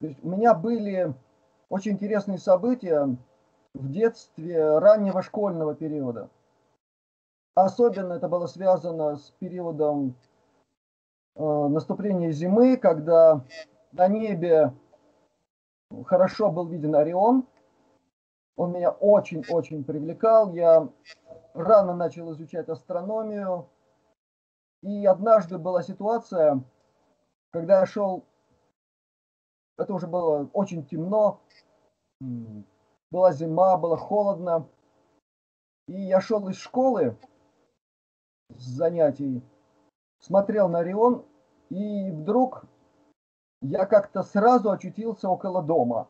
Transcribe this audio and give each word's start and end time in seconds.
То 0.00 0.06
есть 0.06 0.24
у 0.24 0.28
меня 0.28 0.54
были 0.54 1.14
очень 1.68 1.92
интересные 1.92 2.38
события 2.38 3.16
в 3.74 3.90
детстве 3.90 4.78
раннего 4.78 5.22
школьного 5.22 5.74
периода. 5.74 6.30
Особенно 7.54 8.14
это 8.14 8.28
было 8.28 8.46
связано 8.46 9.16
с 9.16 9.30
периодом 9.38 10.14
э, 11.36 11.42
наступления 11.42 12.30
зимы, 12.30 12.78
когда 12.78 13.44
на 13.92 14.08
небе 14.08 14.72
хорошо 16.06 16.50
был 16.50 16.66
виден 16.66 16.94
Орион. 16.94 17.46
Он 18.56 18.72
меня 18.72 18.90
очень-очень 18.90 19.84
привлекал. 19.84 20.52
Я 20.54 20.88
рано 21.52 21.94
начал 21.94 22.32
изучать 22.32 22.68
астрономию. 22.68 23.68
И 24.82 25.04
однажды 25.04 25.58
была 25.58 25.82
ситуация, 25.82 26.62
когда 27.50 27.80
я 27.80 27.86
шел, 27.86 28.24
это 29.80 29.94
уже 29.94 30.06
было 30.06 30.48
очень 30.52 30.84
темно, 30.84 31.40
была 33.10 33.32
зима, 33.32 33.76
было 33.76 33.96
холодно. 33.96 34.68
И 35.88 36.00
я 36.00 36.20
шел 36.20 36.48
из 36.48 36.56
школы 36.56 37.16
с 38.50 38.62
занятий, 38.62 39.42
смотрел 40.20 40.68
на 40.68 40.80
Орион, 40.80 41.24
и 41.70 42.10
вдруг 42.10 42.64
я 43.62 43.86
как-то 43.86 44.22
сразу 44.22 44.70
очутился 44.70 45.28
около 45.28 45.62
дома. 45.62 46.08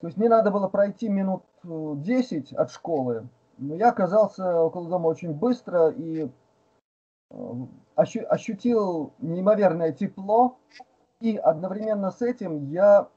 То 0.00 0.06
есть 0.06 0.16
мне 0.16 0.28
надо 0.28 0.50
было 0.50 0.68
пройти 0.68 1.08
минут 1.08 1.44
10 1.62 2.52
от 2.54 2.70
школы, 2.70 3.28
но 3.58 3.74
я 3.74 3.90
оказался 3.90 4.62
около 4.62 4.88
дома 4.88 5.08
очень 5.08 5.34
быстро 5.34 5.90
и 5.90 6.30
э, 7.30 7.36
ощутил 7.94 9.12
неимоверное 9.18 9.92
тепло, 9.92 10.56
и 11.20 11.36
одновременно 11.36 12.10
с 12.10 12.22
этим 12.22 12.70
я 12.70 13.08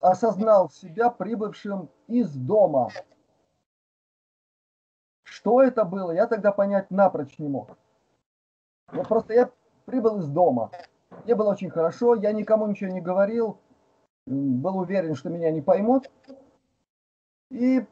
осознал 0.00 0.68
себя 0.70 1.10
прибывшим 1.10 1.88
из 2.08 2.34
дома. 2.34 2.90
Что 5.22 5.62
это 5.62 5.84
было, 5.84 6.10
я 6.10 6.26
тогда 6.26 6.52
понять 6.52 6.90
напрочь 6.90 7.38
не 7.38 7.48
мог. 7.48 7.76
Вот 8.92 9.08
просто 9.08 9.32
я 9.32 9.50
прибыл 9.84 10.18
из 10.18 10.28
дома. 10.28 10.70
Мне 11.24 11.34
было 11.34 11.52
очень 11.52 11.70
хорошо, 11.70 12.14
я 12.14 12.32
никому 12.32 12.66
ничего 12.66 12.90
не 12.90 13.00
говорил, 13.00 13.58
был 14.26 14.78
уверен, 14.78 15.14
что 15.14 15.30
меня 15.30 15.50
не 15.50 15.62
поймут. 15.62 16.10
И 17.50 17.86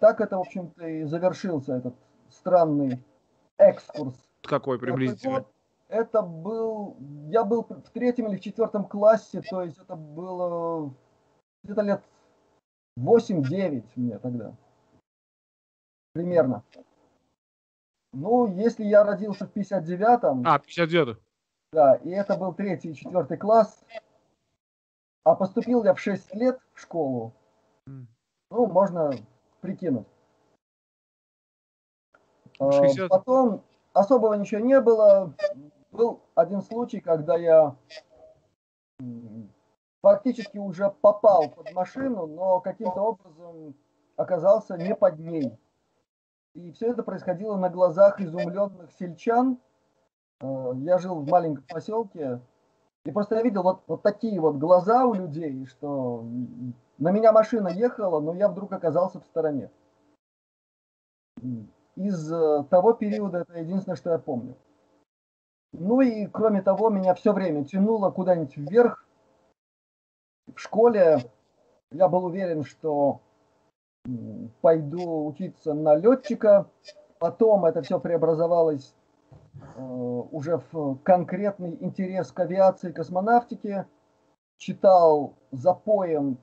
так 0.00 0.20
это, 0.20 0.36
в 0.36 0.40
общем-то, 0.40 0.86
и 0.86 1.04
завершился 1.04 1.76
этот 1.76 1.94
странный 2.30 3.02
экскурс. 3.56 4.14
Какой 4.42 4.78
приблизительно? 4.78 5.44
Это 5.88 6.20
был, 6.20 6.96
я 7.28 7.44
был 7.44 7.62
в 7.62 7.90
третьем 7.90 8.28
или 8.28 8.36
в 8.36 8.42
четвертом 8.42 8.86
классе, 8.86 9.40
то 9.40 9.62
есть 9.62 9.78
это 9.78 9.96
было 9.96 10.94
где-то 11.64 11.80
лет 11.80 12.02
8-9 12.98 13.84
мне 13.96 14.18
тогда. 14.18 14.54
Примерно. 16.12 16.62
Ну, 18.12 18.46
если 18.46 18.84
я 18.84 19.04
родился 19.04 19.46
в 19.46 19.56
59-м... 19.56 20.42
А, 20.46 20.58
59-м. 20.58 21.18
Да, 21.72 21.94
и 21.96 22.10
это 22.10 22.36
был 22.36 22.54
третий 22.54 22.90
и 22.90 22.94
четвертый 22.94 23.36
класс. 23.36 23.84
А 25.24 25.34
поступил 25.34 25.84
я 25.84 25.94
в 25.94 26.00
6 26.00 26.34
лет 26.34 26.58
в 26.72 26.80
школу. 26.80 27.34
Ну, 27.86 28.66
можно 28.66 29.12
прикинуть. 29.60 30.06
60... 32.58 32.98
А, 33.00 33.08
потом 33.08 33.64
особого 33.92 34.34
ничего 34.34 34.60
не 34.60 34.80
было. 34.80 35.34
Был 35.90 36.20
один 36.34 36.62
случай, 36.62 37.00
когда 37.00 37.36
я 37.36 37.76
фактически 40.02 40.58
уже 40.58 40.90
попал 40.90 41.48
под 41.50 41.72
машину, 41.72 42.26
но 42.26 42.60
каким-то 42.60 43.00
образом 43.00 43.74
оказался 44.16 44.76
не 44.76 44.94
под 44.94 45.18
ней. 45.18 45.58
И 46.54 46.72
все 46.72 46.90
это 46.90 47.02
происходило 47.02 47.56
на 47.56 47.70
глазах 47.70 48.20
изумленных 48.20 48.90
сельчан. 48.98 49.58
Э, 50.40 50.72
я 50.76 50.98
жил 50.98 51.16
в 51.16 51.28
маленьком 51.28 51.64
поселке, 51.68 52.40
и 53.04 53.10
просто 53.10 53.36
я 53.36 53.42
видел 53.42 53.62
вот, 53.62 53.82
вот 53.86 54.02
такие 54.02 54.40
вот 54.40 54.56
глаза 54.56 55.06
у 55.06 55.14
людей, 55.14 55.66
что 55.66 56.26
на 56.98 57.10
меня 57.10 57.32
машина 57.32 57.68
ехала, 57.68 58.20
но 58.20 58.34
я 58.34 58.48
вдруг 58.48 58.72
оказался 58.72 59.20
в 59.20 59.24
стороне. 59.24 59.70
Из 61.96 62.32
э, 62.32 62.64
того 62.70 62.92
периода 62.92 63.38
это 63.38 63.58
единственное, 63.58 63.96
что 63.96 64.10
я 64.10 64.18
помню. 64.18 64.56
Ну 65.72 66.00
и 66.00 66.26
кроме 66.26 66.62
того, 66.62 66.90
меня 66.90 67.14
все 67.14 67.32
время 67.32 67.64
тянуло 67.64 68.10
куда-нибудь 68.10 68.56
вверх. 68.56 69.06
В 70.54 70.58
школе 70.58 71.18
я 71.90 72.08
был 72.08 72.24
уверен, 72.24 72.64
что 72.64 73.20
пойду 74.60 75.26
учиться 75.26 75.74
на 75.74 75.94
летчика. 75.94 76.66
Потом 77.18 77.64
это 77.64 77.82
все 77.82 77.98
преобразовалось 78.00 78.94
э, 79.76 79.82
уже 79.82 80.62
в 80.70 80.96
конкретный 81.02 81.76
интерес 81.80 82.32
к 82.32 82.40
авиации 82.40 82.90
и 82.90 82.92
космонавтике. 82.92 83.86
Читал 84.56 85.34
за 85.52 85.74
поем 85.74 86.38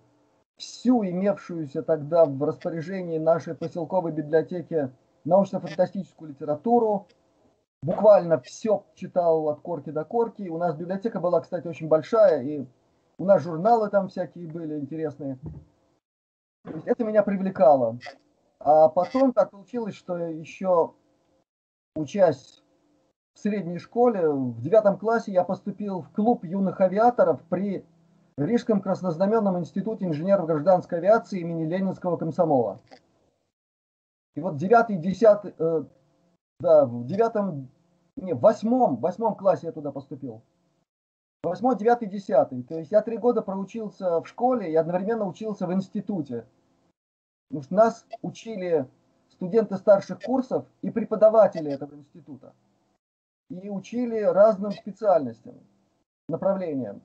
всю 0.57 1.03
имевшуюся 1.03 1.83
тогда 1.83 2.25
в 2.25 2.41
распоряжении 2.43 3.17
нашей 3.17 3.55
поселковой 3.55 4.11
библиотеки 4.11 4.89
научно-фантастическую 5.25 6.29
литературу. 6.29 7.07
Буквально 7.85 8.39
все 8.39 8.83
читал 8.95 9.47
от 9.47 9.59
корки 9.59 9.91
до 9.91 10.03
корки. 10.03 10.49
У 10.49 10.57
нас 10.57 10.75
библиотека 10.75 11.19
была, 11.19 11.39
кстати, 11.41 11.67
очень 11.67 11.87
большая, 11.87 12.41
и 12.41 12.65
у 13.19 13.25
нас 13.25 13.43
журналы 13.43 13.91
там 13.91 14.07
всякие 14.07 14.47
были 14.47 14.79
интересные. 14.79 15.37
То 16.63 16.71
есть 16.71 16.87
это 16.87 17.03
меня 17.03 17.21
привлекало. 17.21 17.99
А 18.59 18.89
потом 18.89 19.33
так 19.33 19.51
получилось, 19.51 19.93
что 19.93 20.17
еще 20.17 20.95
учась 21.95 22.63
в 23.35 23.39
средней 23.39 23.77
школе, 23.77 24.29
в 24.29 24.59
девятом 24.61 24.97
классе 24.97 25.31
я 25.31 25.43
поступил 25.43 26.01
в 26.01 26.09
клуб 26.09 26.43
юных 26.43 26.81
авиаторов 26.81 27.39
при 27.49 27.85
Рижском 28.35 28.81
краснознаменном 28.81 29.59
институте 29.59 30.05
инженеров 30.05 30.47
гражданской 30.47 30.97
авиации 30.97 31.41
имени 31.41 31.65
Ленинского 31.65 32.17
комсомола. 32.17 32.79
И 34.33 34.39
вот 34.39 34.57
девятый, 34.57 34.97
десятый, 34.97 35.53
э, 35.59 35.83
да, 36.59 36.85
в 36.85 37.05
девятом, 37.05 37.69
не, 38.17 38.33
в 38.33 38.39
восьмом, 38.39 38.97
в 38.97 39.01
восьмом 39.01 39.35
классе 39.35 39.67
я 39.67 39.71
туда 39.71 39.91
поступил. 39.91 40.41
Восьмой, 41.43 41.77
девятый, 41.77 42.07
десятый. 42.07 42.63
То 42.63 42.79
есть 42.79 42.91
я 42.91 43.01
три 43.01 43.17
года 43.17 43.41
проучился 43.41 44.21
в 44.21 44.27
школе 44.27 44.71
и 44.71 44.75
одновременно 44.75 45.25
учился 45.25 45.67
в 45.67 45.73
институте. 45.73 46.45
Потому 47.49 47.63
что 47.63 47.75
нас 47.75 48.05
учили 48.21 48.87
студенты 49.29 49.77
старших 49.77 50.21
курсов 50.21 50.65
и 50.81 50.89
преподаватели 50.89 51.71
этого 51.71 51.93
института. 51.93 52.53
И 53.49 53.69
учили 53.69 54.21
разным 54.21 54.71
специальностям, 54.71 55.55
направлениям. 56.27 57.01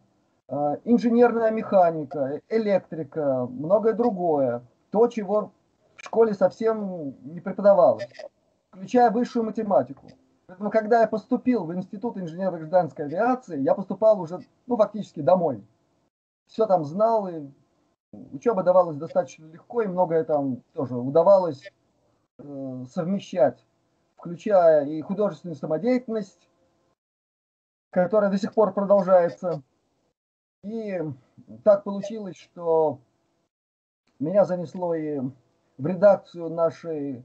А, 0.48 0.78
инженерная 0.84 1.50
механика, 1.50 2.40
электрика, 2.48 3.46
многое 3.46 3.92
другое. 3.92 4.62
То, 4.90 5.06
чего 5.08 5.52
в 5.96 6.02
школе 6.02 6.32
совсем 6.32 7.14
не 7.24 7.40
преподавалось, 7.40 8.08
включая 8.70 9.10
высшую 9.10 9.44
математику. 9.44 10.06
Поэтому, 10.50 10.72
когда 10.72 11.02
я 11.02 11.06
поступил 11.06 11.64
в 11.64 11.72
Институт 11.72 12.18
инженерно-гражданской 12.18 13.04
авиации, 13.04 13.60
я 13.60 13.72
поступал 13.72 14.20
уже, 14.20 14.40
ну, 14.66 14.76
фактически 14.76 15.20
домой. 15.20 15.64
Все 16.48 16.66
там 16.66 16.84
знал, 16.84 17.28
и 17.28 17.48
учеба 18.32 18.64
давалась 18.64 18.96
достаточно 18.96 19.46
легко, 19.46 19.82
и 19.82 19.86
многое 19.86 20.24
там 20.24 20.62
тоже 20.72 20.96
удавалось 20.96 21.72
э, 22.38 22.84
совмещать, 22.90 23.64
включая 24.16 24.86
и 24.86 25.00
художественную 25.02 25.54
самодеятельность, 25.54 26.48
которая 27.90 28.28
до 28.28 28.36
сих 28.36 28.52
пор 28.52 28.74
продолжается. 28.74 29.62
И 30.64 31.00
так 31.62 31.84
получилось, 31.84 32.36
что 32.36 32.98
меня 34.18 34.44
занесло 34.44 34.96
и 34.96 35.20
в 35.78 35.86
редакцию 35.86 36.50
нашей 36.50 37.22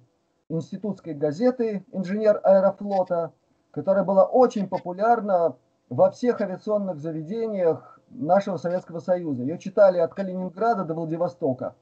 институтской 0.50 1.14
газеты 1.14 1.86
«Инженер 1.92 2.40
аэрофлота», 2.44 3.34
которая 3.72 4.04
была 4.04 4.26
очень 4.26 4.68
популярна 4.68 5.58
во 5.90 6.12
всех 6.12 6.42
авиационных 6.42 7.00
заведениях 7.00 8.00
нашего 8.10 8.58
Советского 8.58 9.00
Союза. 9.00 9.44
Ее 9.44 9.58
читали 9.58 10.00
от 10.00 10.14
Калининграда 10.14 10.84
до 10.84 10.94
Владивостока. 10.94 11.76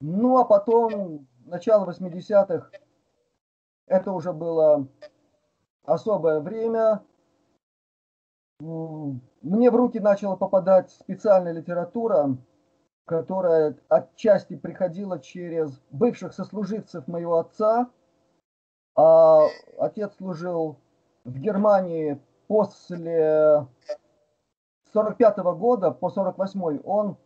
Ну 0.00 0.38
а 0.38 0.44
потом, 0.44 1.26
начало 1.44 1.90
80-х, 1.90 2.70
это 3.86 4.12
уже 4.12 4.32
было 4.32 4.86
особое 5.84 6.40
время. 6.40 7.02
Мне 8.60 9.70
в 9.70 9.76
руки 9.76 10.00
начала 10.00 10.36
попадать 10.36 10.90
специальная 10.90 11.52
литература, 11.52 12.36
которая 13.08 13.74
отчасти 13.88 14.54
приходила 14.54 15.18
через 15.18 15.80
бывших 15.90 16.34
сослуживцев 16.34 17.08
моего 17.08 17.38
отца. 17.38 17.88
А 18.94 19.46
отец 19.78 20.14
служил 20.16 20.76
в 21.24 21.38
Германии 21.38 22.20
после 22.48 23.66
45 24.92 25.38
-го 25.38 25.56
года 25.56 25.90
по 25.90 26.10
48 26.10 26.80
он 26.84 27.16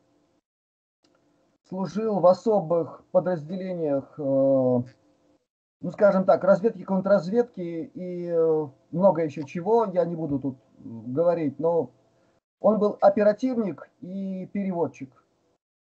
служил 1.68 2.20
в 2.20 2.26
особых 2.26 3.04
подразделениях, 3.10 4.14
э, 4.18 4.22
ну 4.22 5.90
скажем 5.90 6.24
так, 6.24 6.44
разведки, 6.44 6.84
контрразведки 6.84 7.60
и 7.60 8.28
э, 8.28 8.68
много 8.92 9.24
еще 9.24 9.44
чего, 9.44 9.86
я 9.86 10.04
не 10.04 10.14
буду 10.14 10.38
тут 10.38 10.58
говорить, 10.78 11.58
но 11.58 11.90
он 12.60 12.78
был 12.78 12.98
оперативник 13.00 13.90
и 14.00 14.46
переводчик. 14.52 15.21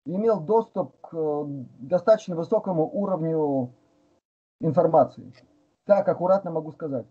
Имел 0.07 0.39
доступ 0.39 0.95
к 1.01 1.13
э, 1.13 1.44
достаточно 1.80 2.36
высокому 2.36 2.89
уровню 2.89 3.74
информации. 4.62 5.33
Так, 5.86 6.07
аккуратно 6.07 6.50
могу 6.51 6.71
сказать. 6.71 7.06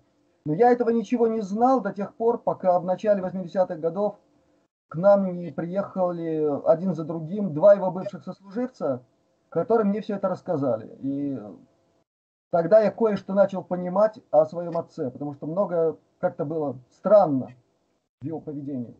Но 0.47 0.55
я 0.55 0.71
этого 0.71 0.91
ничего 0.91 1.27
не 1.27 1.43
знал 1.43 1.81
до 1.81 1.93
тех 1.93 2.15
пор, 2.15 2.39
пока 2.39 2.79
в 2.81 2.85
начале 2.85 3.23
80-х 3.23 3.77
годов 3.77 4.17
к 4.89 4.97
нам 4.97 5.39
не 5.39 5.51
приехали 5.51 6.49
один 6.67 6.95
за 6.95 7.05
другим 7.05 7.53
два 7.53 7.75
его 7.75 7.91
бывших 7.91 8.25
сослуживца, 8.25 9.03
которые 9.51 9.87
мне 9.87 10.01
все 10.01 10.15
это 10.15 10.29
рассказали. 10.29 10.97
И 11.01 11.39
тогда 12.51 12.81
я 12.81 12.91
кое-что 12.91 13.35
начал 13.35 13.63
понимать 13.63 14.21
о 14.31 14.47
своем 14.47 14.79
отце, 14.79 15.11
потому 15.11 15.35
что 15.35 15.47
много 15.47 15.99
как-то 16.19 16.45
было 16.45 16.79
странно 16.91 17.51
в 18.23 18.25
его 18.25 18.41
поведении. 18.41 18.97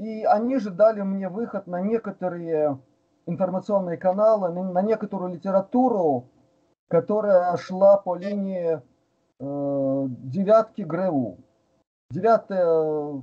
И 0.00 0.24
они 0.24 0.56
же 0.56 0.70
дали 0.70 1.02
мне 1.02 1.28
выход 1.28 1.66
на 1.66 1.82
некоторые 1.82 2.78
информационные 3.26 3.98
каналы, 3.98 4.48
на 4.48 4.80
некоторую 4.80 5.34
литературу, 5.34 6.24
которая 6.88 7.54
шла 7.58 7.98
по 7.98 8.16
линии 8.16 8.80
э, 8.80 10.06
девятки 10.08 10.80
ГРУ. 10.80 11.36
Девятое 12.10 13.22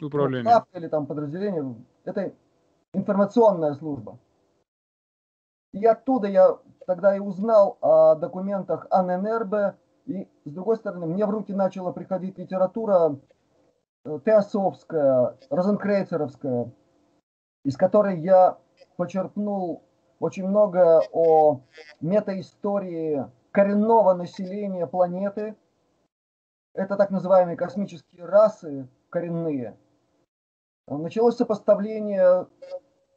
управление 0.00 0.54
ну, 0.72 0.78
или 0.80 0.88
там 0.88 1.04
подразделение, 1.06 1.74
это 2.04 2.32
информационная 2.94 3.74
служба. 3.74 4.18
И 5.74 5.84
оттуда 5.84 6.28
я 6.28 6.56
тогда 6.86 7.14
и 7.14 7.18
узнал 7.18 7.76
о 7.82 8.14
документах 8.14 8.86
АННРБ, 8.88 9.76
и 10.06 10.26
с 10.46 10.50
другой 10.50 10.76
стороны, 10.76 11.04
мне 11.04 11.26
в 11.26 11.30
руки 11.30 11.52
начала 11.52 11.92
приходить 11.92 12.38
литература 12.38 13.18
теософская, 14.24 15.36
розенкрейцеровская, 15.50 16.70
из 17.64 17.76
которой 17.76 18.20
я 18.20 18.58
почерпнул 18.96 19.82
очень 20.20 20.46
много 20.46 21.02
о 21.12 21.60
метаистории 22.00 23.26
коренного 23.50 24.14
населения 24.14 24.86
планеты. 24.86 25.56
Это 26.74 26.96
так 26.96 27.10
называемые 27.10 27.56
космические 27.56 28.24
расы 28.24 28.88
коренные. 29.10 29.76
Началось 30.86 31.36
сопоставление 31.36 32.46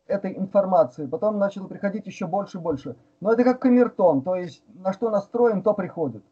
этой 0.08 0.36
информации, 0.36 1.06
потом 1.06 1.38
начало 1.38 1.68
приходить 1.68 2.08
еще 2.08 2.26
больше 2.26 2.58
и 2.58 2.62
больше. 2.62 2.96
Но 3.22 3.32
это 3.32 3.44
как 3.44 3.62
камертон, 3.62 4.24
то 4.24 4.36
есть 4.36 4.64
на 4.74 4.92
что 4.92 5.12
настроен, 5.12 5.62
то 5.62 5.74
приходит. 5.74 6.24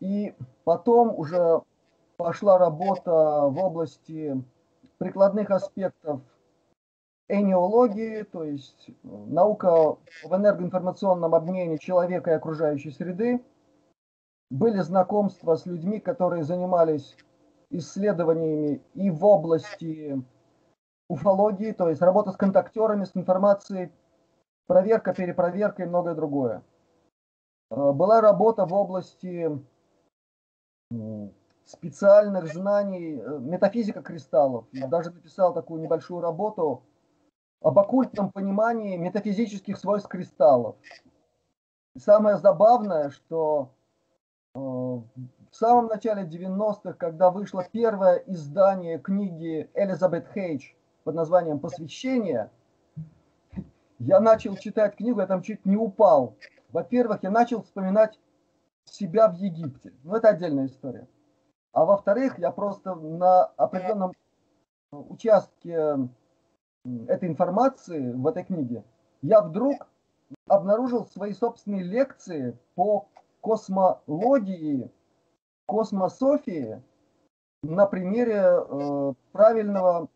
И 0.00 0.34
потом 0.64 1.14
уже 1.14 1.62
пошла 2.16 2.58
работа 2.58 3.10
в 3.12 3.58
области 3.58 4.42
прикладных 4.98 5.50
аспектов 5.50 6.20
энеологии, 7.28 8.22
то 8.22 8.44
есть 8.44 8.90
наука 9.02 9.96
в 10.24 10.34
энергоинформационном 10.34 11.34
обмене 11.34 11.78
человека 11.78 12.30
и 12.30 12.34
окружающей 12.34 12.90
среды. 12.90 13.42
Были 14.50 14.80
знакомства 14.80 15.56
с 15.56 15.66
людьми, 15.66 15.98
которые 15.98 16.44
занимались 16.44 17.16
исследованиями 17.70 18.80
и 18.94 19.10
в 19.10 19.24
области 19.24 20.22
уфологии, 21.08 21.72
то 21.72 21.88
есть 21.88 22.00
работа 22.00 22.30
с 22.30 22.36
контактерами, 22.36 23.04
с 23.04 23.16
информацией, 23.16 23.90
проверка, 24.66 25.12
перепроверка 25.12 25.82
и 25.82 25.86
многое 25.86 26.14
другое. 26.14 26.62
Э, 27.70 27.92
была 27.92 28.20
работа 28.20 28.66
в 28.66 28.72
области 28.72 29.50
специальных 31.66 32.46
знаний, 32.46 33.20
э, 33.20 33.38
метафизика 33.40 34.00
кристаллов. 34.00 34.66
Я 34.72 34.86
даже 34.86 35.10
написал 35.10 35.52
такую 35.52 35.82
небольшую 35.82 36.20
работу 36.20 36.82
об 37.60 37.78
оккультном 37.78 38.30
понимании 38.30 38.96
метафизических 38.96 39.76
свойств 39.76 40.08
кристаллов. 40.08 40.76
И 41.94 41.98
самое 41.98 42.38
забавное, 42.38 43.10
что 43.10 43.72
э, 44.54 44.58
в 44.58 45.02
самом 45.50 45.86
начале 45.86 46.22
90-х, 46.22 46.92
когда 46.92 47.30
вышло 47.30 47.66
первое 47.70 48.16
издание 48.26 48.98
книги 49.00 49.68
Элизабет 49.74 50.28
Хейдж 50.32 50.72
под 51.02 51.16
названием 51.16 51.58
«Посвящение», 51.58 52.50
я 53.98 54.20
начал 54.20 54.56
читать 54.56 54.94
книгу, 54.94 55.20
я 55.20 55.26
там 55.26 55.42
чуть 55.42 55.64
не 55.64 55.76
упал. 55.76 56.36
Во-первых, 56.70 57.22
я 57.22 57.30
начал 57.30 57.62
вспоминать 57.62 58.20
себя 58.84 59.28
в 59.28 59.34
Египте. 59.36 59.92
Ну, 60.04 60.14
это 60.14 60.28
отдельная 60.28 60.66
история. 60.66 61.08
А 61.76 61.84
во-вторых, 61.84 62.38
я 62.38 62.52
просто 62.52 62.94
на 62.94 63.44
определенном 63.44 64.12
участке 64.90 66.08
этой 67.06 67.28
информации 67.28 68.12
в 68.12 68.26
этой 68.26 68.44
книге, 68.44 68.82
я 69.20 69.42
вдруг 69.42 69.86
обнаружил 70.48 71.04
свои 71.04 71.34
собственные 71.34 71.82
лекции 71.82 72.58
по 72.76 73.08
космологии 73.42 74.90
космософии 75.66 76.82
на 77.62 77.84
примере 77.84 78.40
э, 78.40 79.12
правильного 79.32 80.08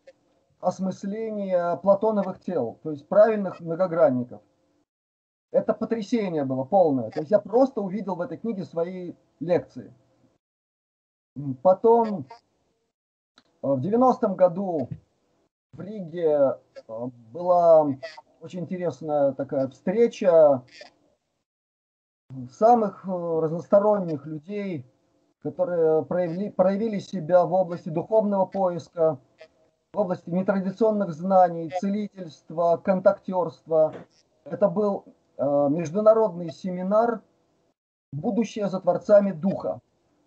осмысления 0.61 1.75
платоновых 1.75 2.39
тел, 2.39 2.79
то 2.81 2.89
есть 2.89 3.07
правильных 3.07 3.59
многогранников. 3.59 4.41
Это 5.51 5.75
потрясение 5.75 6.43
было 6.43 6.63
полное. 6.63 7.11
То 7.11 7.19
есть 7.19 7.29
я 7.29 7.37
просто 7.37 7.81
увидел 7.81 8.15
в 8.15 8.21
этой 8.21 8.39
книге 8.39 8.63
свои 8.63 9.13
лекции. 9.39 9.93
Потом 11.61 12.25
э, 13.61 13.67
в 13.67 13.79
90-м 13.79 14.35
году 14.35 14.89
в 15.71 15.79
Риге 15.79 16.57
э, 16.87 17.09
была 17.31 17.87
очень 18.41 18.61
интересная 18.61 19.31
такая 19.31 19.69
встреча 19.69 20.61
самых 22.51 23.07
э, 23.07 23.09
разносторонних 23.09 24.25
людей, 24.25 24.85
которые 25.41 26.03
проявили, 26.03 26.49
проявили 26.49 26.99
себя 26.99 27.45
в 27.45 27.53
области 27.53 27.87
духовного 27.87 28.45
поиска, 28.45 29.17
в 29.93 29.99
области 29.99 30.29
нетрадиционных 30.29 31.13
знаний, 31.13 31.71
целительства, 31.79 32.77
контактерства. 32.77 33.93
Это 34.43 34.67
был 34.69 35.05
международный 35.37 36.51
семинар 36.51 37.21
«Будущее 38.11 38.69
за 38.69 38.79
Творцами 38.79 39.31
Духа». 39.31 39.81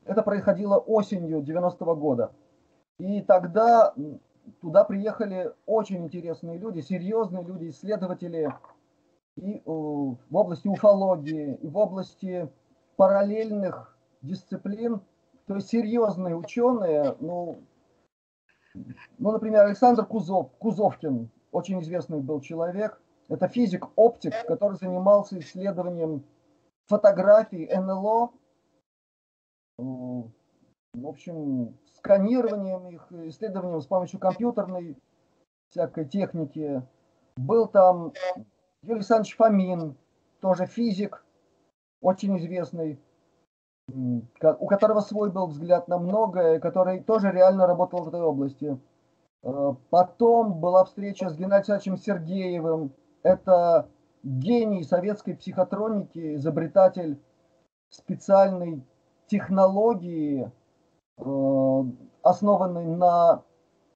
Это 0.05 0.23
происходило 0.23 0.79
осенью 0.79 1.41
90-го 1.43 1.97
года. 1.97 2.33
И 2.99 3.23
тогда 3.23 3.95
туда 4.61 4.85
приехали 4.85 5.53
очень 5.67 6.05
интересные 6.05 6.59
люди, 6.59 6.81
серьезные 6.81 7.45
люди, 7.45 7.71
исследователи 7.71 8.53
и 9.37 9.57
э, 9.57 9.63
в 9.67 10.37
области 10.37 10.69
уфологии, 10.69 11.55
и 11.57 11.67
в 11.67 11.77
области 11.77 12.49
параллельных 12.97 13.97
дисциплин, 14.23 15.01
то 15.47 15.57
есть 15.57 15.69
серьезные 15.69 16.37
ученые, 16.37 17.17
ну, 17.21 17.59
ну, 19.19 19.33
например, 19.33 19.67
Александр 19.67 20.05
Кузов, 20.07 20.51
Кузовкин, 20.59 21.31
очень 21.53 21.81
известный 21.81 22.21
был 22.21 22.41
человек, 22.41 23.01
это 23.29 23.49
физик-оптик, 23.49 24.35
который 24.47 24.77
занимался 24.77 25.39
исследованием 25.39 26.25
фотографий 26.87 27.69
НЛО, 27.75 28.31
в 29.78 31.07
общем, 31.07 31.76
сканированием 31.97 32.88
их, 32.88 33.07
исследованием 33.28 33.81
с 33.81 33.87
помощью 33.87 34.21
компьютерной 34.21 34.97
всякой 35.71 36.07
техники. 36.07 36.83
Был 37.37 37.66
там 37.66 38.12
Юрий 38.83 38.97
Александрович 38.97 39.37
Фомин, 39.37 39.97
тоже 40.40 40.66
физик, 40.66 41.25
очень 42.00 42.38
известный 42.38 43.00
у 43.93 44.66
которого 44.66 45.00
свой 45.00 45.31
был 45.31 45.47
взгляд 45.47 45.88
на 45.88 45.99
многое, 45.99 46.59
который 46.59 47.00
тоже 47.00 47.31
реально 47.31 47.66
работал 47.66 48.02
в 48.02 48.09
этой 48.09 48.23
области. 48.23 48.78
Э, 49.43 49.75
потом 49.90 50.59
была 50.59 50.85
встреча 50.85 51.28
с 51.28 51.37
Геннадием 51.37 51.75
Александровичем 51.75 51.97
Сергеевым. 51.99 52.93
Это 53.23 53.88
гений 54.23 54.85
советской 54.85 55.35
психотроники, 55.35 56.35
изобретатель 56.35 57.21
специальной 57.90 58.83
технологии, 59.26 60.50
э, 61.19 61.85
основанной 62.23 62.87
на 62.87 63.43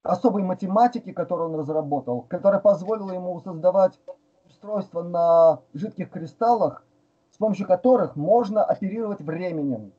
особой 0.02 0.42
математике, 0.42 1.12
которую 1.12 1.50
он 1.50 1.60
разработал, 1.60 2.22
которая 2.22 2.60
позволила 2.60 3.12
ему 3.12 3.40
создавать 3.40 3.98
устройства 4.46 5.02
на 5.02 5.60
жидких 5.74 6.10
кристаллах, 6.10 6.84
с 7.30 7.36
помощью 7.36 7.66
которых 7.66 8.16
можно 8.16 8.64
оперировать 8.64 9.20
временем. 9.20 9.92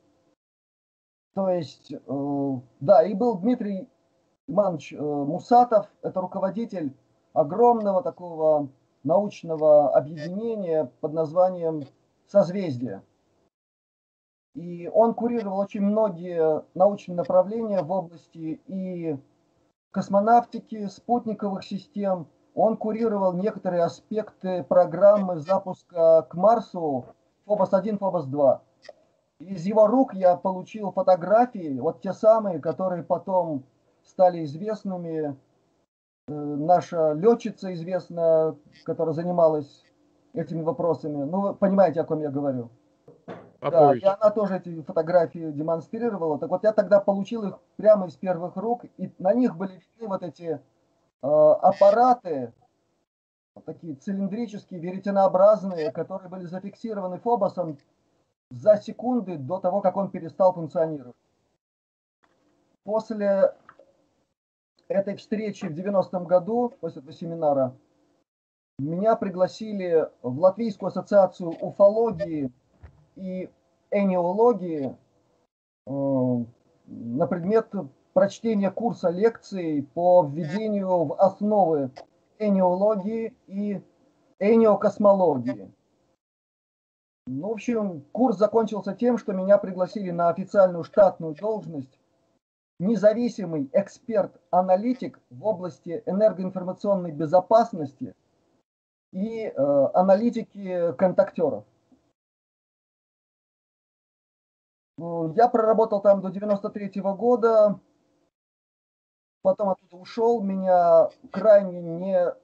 То 1.36 1.50
есть, 1.50 1.92
э, 1.92 2.60
да, 2.80 3.04
и 3.04 3.14
был 3.14 3.38
Дмитрий 3.38 3.88
Иманович 4.48 4.94
э, 4.94 5.02
Мусатов, 5.02 5.88
это 6.02 6.22
руководитель 6.22 6.96
огромного 7.34 8.02
такого 8.02 8.70
научного 9.04 9.96
объединения 9.96 10.92
под 11.00 11.14
названием 11.14 11.84
«Созвездие». 12.28 13.04
И 14.56 14.88
он 14.88 15.14
курировал 15.14 15.60
очень 15.60 15.82
многие 15.82 16.64
научные 16.74 17.16
направления 17.16 17.82
в 17.82 17.92
области 17.92 18.62
и 18.68 19.18
космонавтики, 19.92 20.88
спутниковых 20.88 21.64
систем. 21.64 22.28
Он 22.56 22.78
курировал 22.78 23.34
некоторые 23.34 23.84
аспекты 23.84 24.64
программы 24.64 25.38
запуска 25.38 26.24
к 26.30 26.34
Марсу 26.36 27.06
Фобос-1, 27.46 28.00
Фобос-2. 28.00 28.60
Из 29.40 29.66
его 29.66 29.88
рук 29.88 30.14
я 30.14 30.36
получил 30.36 30.92
фотографии, 30.92 31.80
вот 31.80 32.02
те 32.02 32.12
самые, 32.12 32.60
которые 32.60 33.04
потом 33.04 33.64
стали 34.04 34.44
известными. 34.44 35.38
Э, 36.28 36.34
наша 36.34 37.14
летчица 37.14 37.74
известная, 37.74 38.56
которая 38.84 39.14
занималась 39.14 39.86
этими 40.34 40.62
вопросами. 40.62 41.24
Ну, 41.24 41.42
вы 41.42 41.56
понимаете, 41.56 42.02
о 42.02 42.04
ком 42.04 42.20
я 42.20 42.30
говорю. 42.30 42.70
Да, 43.62 43.94
и 43.94 44.04
она 44.04 44.32
тоже 44.32 44.58
эти 44.58 44.82
фотографии 44.82 45.52
демонстрировала. 45.52 46.40
Так 46.40 46.50
вот, 46.50 46.64
я 46.64 46.72
тогда 46.72 47.00
получил 47.00 47.44
их 47.44 47.60
прямо 47.76 48.08
из 48.08 48.16
первых 48.16 48.56
рук, 48.56 48.86
и 48.98 49.12
на 49.20 49.34
них 49.34 49.58
были 49.58 49.74
видны 49.74 50.08
вот 50.08 50.24
эти 50.24 50.62
э, 51.22 51.28
аппараты, 51.28 52.54
вот 53.56 53.66
такие 53.66 53.96
цилиндрические, 53.96 54.80
веретенообразные, 54.80 55.92
которые 55.92 56.30
были 56.30 56.46
зафиксированы 56.46 57.20
Фобосом 57.20 57.78
за 58.50 58.78
секунды 58.78 59.38
до 59.38 59.60
того, 59.60 59.82
как 59.82 59.98
он 59.98 60.10
перестал 60.10 60.54
функционировать. 60.54 61.16
После 62.84 63.54
этой 64.88 65.18
встречи 65.18 65.66
в 65.66 65.78
90-м 65.78 66.26
году, 66.26 66.74
после 66.80 67.02
этого 67.02 67.14
семинара, 67.14 67.76
меня 68.80 69.18
пригласили 69.18 70.10
в 70.22 70.40
Латвийскую 70.40 70.88
ассоциацию 70.88 71.50
уфологии 71.50 72.52
и 73.20 73.50
энеологии 73.92 74.96
э, 75.86 75.92
на 76.88 77.28
предмет 77.28 77.68
прочтения 78.14 78.72
курса 78.72 79.10
лекций 79.10 79.88
по 79.94 80.24
введению 80.24 81.06
в 81.06 81.14
основы 81.20 81.92
энеологии 82.40 83.34
и 83.48 83.82
энеокосмологии. 84.40 85.72
Ну, 87.28 87.50
в 87.50 87.52
общем, 87.52 88.02
курс 88.12 88.38
закончился 88.38 88.96
тем, 88.96 89.18
что 89.18 89.34
меня 89.34 89.58
пригласили 89.58 90.10
на 90.10 90.30
официальную 90.30 90.84
штатную 90.84 91.36
должность 91.36 92.00
независимый 92.80 93.70
эксперт-аналитик 93.74 95.20
в 95.30 95.46
области 95.46 96.02
энергоинформационной 96.06 97.12
безопасности 97.12 98.16
и 99.12 99.44
э, 99.44 99.90
аналитики 99.94 100.94
контактеров. 100.94 101.66
Я 105.36 105.48
проработал 105.48 106.02
там 106.02 106.22
до 106.22 106.30
93 106.30 107.02
-го 107.02 107.16
года, 107.16 107.80
потом 109.42 109.70
оттуда 109.70 109.98
ушел. 109.98 110.42
Меня 110.42 111.10
крайне 111.32 111.82
не 111.82 112.36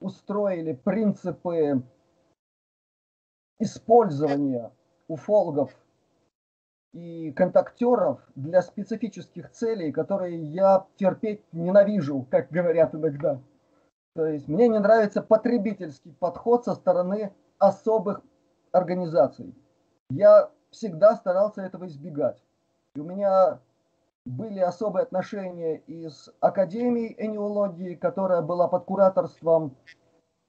устроили 0.00 0.74
принципы 0.74 1.82
использования 3.58 4.72
уфологов 5.08 5.74
и 6.92 7.32
контактеров 7.32 8.20
для 8.34 8.60
специфических 8.60 9.50
целей, 9.50 9.92
которые 9.92 10.42
я 10.42 10.86
терпеть 10.96 11.42
ненавижу, 11.52 12.26
как 12.30 12.50
говорят 12.50 12.94
иногда. 12.94 13.40
То 14.14 14.26
есть 14.26 14.48
мне 14.48 14.68
не 14.68 14.78
нравится 14.78 15.22
потребительский 15.22 16.12
подход 16.12 16.64
со 16.64 16.74
стороны 16.74 17.32
особых 17.58 18.20
организаций. 18.72 19.54
Я 20.10 20.50
всегда 20.72 21.14
старался 21.14 21.62
этого 21.62 21.86
избегать. 21.86 22.42
И 22.94 23.00
у 23.00 23.04
меня 23.04 23.60
были 24.24 24.58
особые 24.58 25.04
отношения 25.04 25.76
и 25.86 26.08
с 26.08 26.32
Академией 26.40 27.14
энеологии, 27.18 27.94
которая 27.94 28.42
была 28.42 28.68
под 28.68 28.84
кураторством 28.84 29.76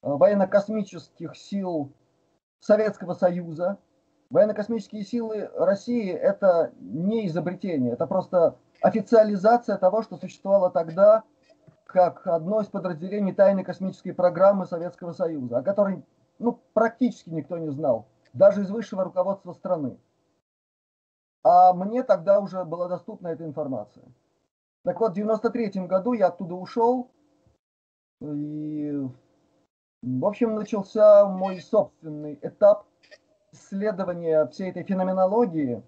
э, 0.01 0.09
военно-космических 0.09 1.35
сил 1.35 1.91
Советского 2.59 3.13
Союза. 3.13 3.77
Военно-космические 4.29 5.03
силы 5.03 5.49
России– 5.55 6.11
это 6.11 6.71
не 6.79 7.27
изобретение, 7.27 7.93
это 7.93 8.07
просто 8.07 8.55
официализация 8.81 9.77
того, 9.77 10.01
что 10.01 10.17
существовало 10.17 10.71
тогда, 10.71 11.23
как 11.85 12.25
одно 12.25 12.61
из 12.61 12.67
подразделений 12.67 13.33
тайной 13.33 13.63
космической 13.63 14.11
программы 14.11 14.65
Советского 14.65 15.11
Союза, 15.11 15.59
о 15.59 15.61
которой 15.61 16.03
ну, 16.39 16.59
практически 16.73 17.29
никто 17.29 17.57
не 17.57 17.69
знал, 17.69 18.07
даже 18.33 18.61
из 18.61 18.71
высшего 18.71 19.03
руководства 19.03 19.53
страны. 19.53 19.97
А 21.43 21.73
мне 21.73 22.03
тогда 22.03 22.39
уже 22.39 22.63
была 22.63 22.87
доступна 22.87 23.27
эта 23.29 23.45
информация. 23.45 24.05
Так 24.83 24.99
вот, 24.99 25.11
в 25.11 25.15
93 25.15 25.87
году 25.87 26.13
я 26.13 26.27
оттуда 26.27 26.55
ушел, 26.55 27.09
и, 28.21 28.91
в 30.01 30.25
общем, 30.25 30.55
начался 30.55 31.25
мой 31.25 31.59
собственный 31.59 32.39
этап 32.41 32.85
исследования 33.51 34.47
всей 34.47 34.71
этой 34.71 34.83
феноменологии. 34.83 35.83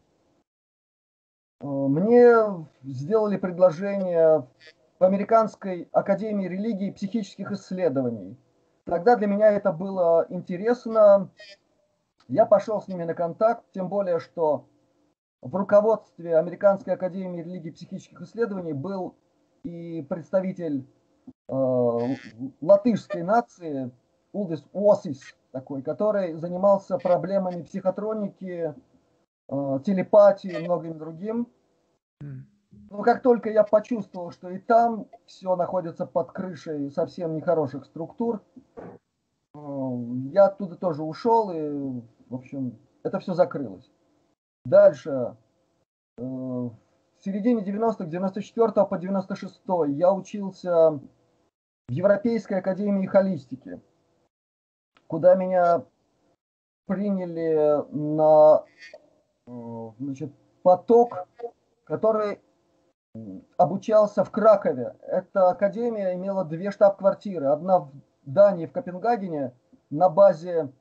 Мне 1.61 2.67
сделали 2.83 3.37
предложение 3.37 4.45
в 4.99 5.03
Американской 5.03 5.87
академии 5.91 6.47
религии 6.47 6.87
и 6.87 6.91
психических 6.91 7.51
исследований. 7.51 8.37
Тогда 8.85 9.15
для 9.15 9.27
меня 9.27 9.51
это 9.51 9.71
было 9.71 10.25
интересно. 10.29 11.29
Я 12.27 12.45
пошел 12.45 12.81
с 12.81 12.87
ними 12.87 13.03
на 13.03 13.13
контакт, 13.13 13.63
тем 13.73 13.87
более, 13.87 14.19
что 14.19 14.65
в 15.45 15.55
руководстве 15.55 16.37
Американской 16.37 16.95
академии 16.95 17.43
религии 17.43 17.67
и 17.67 17.71
психических 17.71 18.19
исследований 18.21 18.73
был 18.73 19.15
и 19.63 20.01
представитель 20.09 20.87
э, 21.47 21.53
латышской 22.61 23.21
нации 23.21 23.91
Улдис 24.33 24.65
Уосис, 24.73 25.21
такой, 25.51 25.83
который 25.83 26.33
занимался 26.33 26.97
проблемами 26.97 27.61
психотроники, 27.61 28.73
э, 29.47 29.79
телепатии 29.85 30.49
и 30.49 30.65
многим 30.65 30.97
другим. 30.97 31.47
Но 32.89 33.03
как 33.03 33.21
только 33.21 33.51
я 33.51 33.63
почувствовал, 33.63 34.31
что 34.31 34.49
и 34.49 34.57
там 34.57 35.05
все 35.27 35.55
находится 35.55 36.07
под 36.07 36.31
крышей 36.31 36.89
совсем 36.89 37.35
нехороших 37.35 37.85
структур, 37.85 38.41
э, 38.75 39.59
я 40.31 40.45
оттуда 40.45 40.75
тоже 40.75 41.03
ушел, 41.03 41.51
и, 41.51 42.01
в 42.29 42.33
общем, 42.33 42.79
это 43.03 43.19
все 43.19 43.35
закрылось. 43.35 43.91
Дальше. 44.65 45.37
Э, 46.17 46.21
в 46.21 46.73
середине 47.19 47.63
90-х, 47.63 48.05
94 48.05 48.85
по 48.85 48.97
96 48.97 49.61
я 49.89 50.11
учился 50.11 50.99
в 51.87 51.91
Европейской 51.91 52.55
академии 52.59 53.05
холистики, 53.05 53.79
куда 55.07 55.35
меня 55.35 55.85
приняли 56.87 57.85
на 57.91 58.63
э, 59.47 59.91
значит, 59.99 60.33
поток, 60.63 61.27
который 61.83 62.41
обучался 63.57 64.23
в 64.23 64.31
Кракове. 64.31 64.95
Эта 65.03 65.49
академия 65.49 66.15
имела 66.15 66.43
две 66.43 66.71
штаб-квартиры. 66.71 67.45
Одна 67.47 67.79
в 67.79 67.91
Дании, 68.23 68.65
в 68.65 68.71
Копенгагене, 68.71 69.53
на 69.89 70.09
базе 70.09 70.71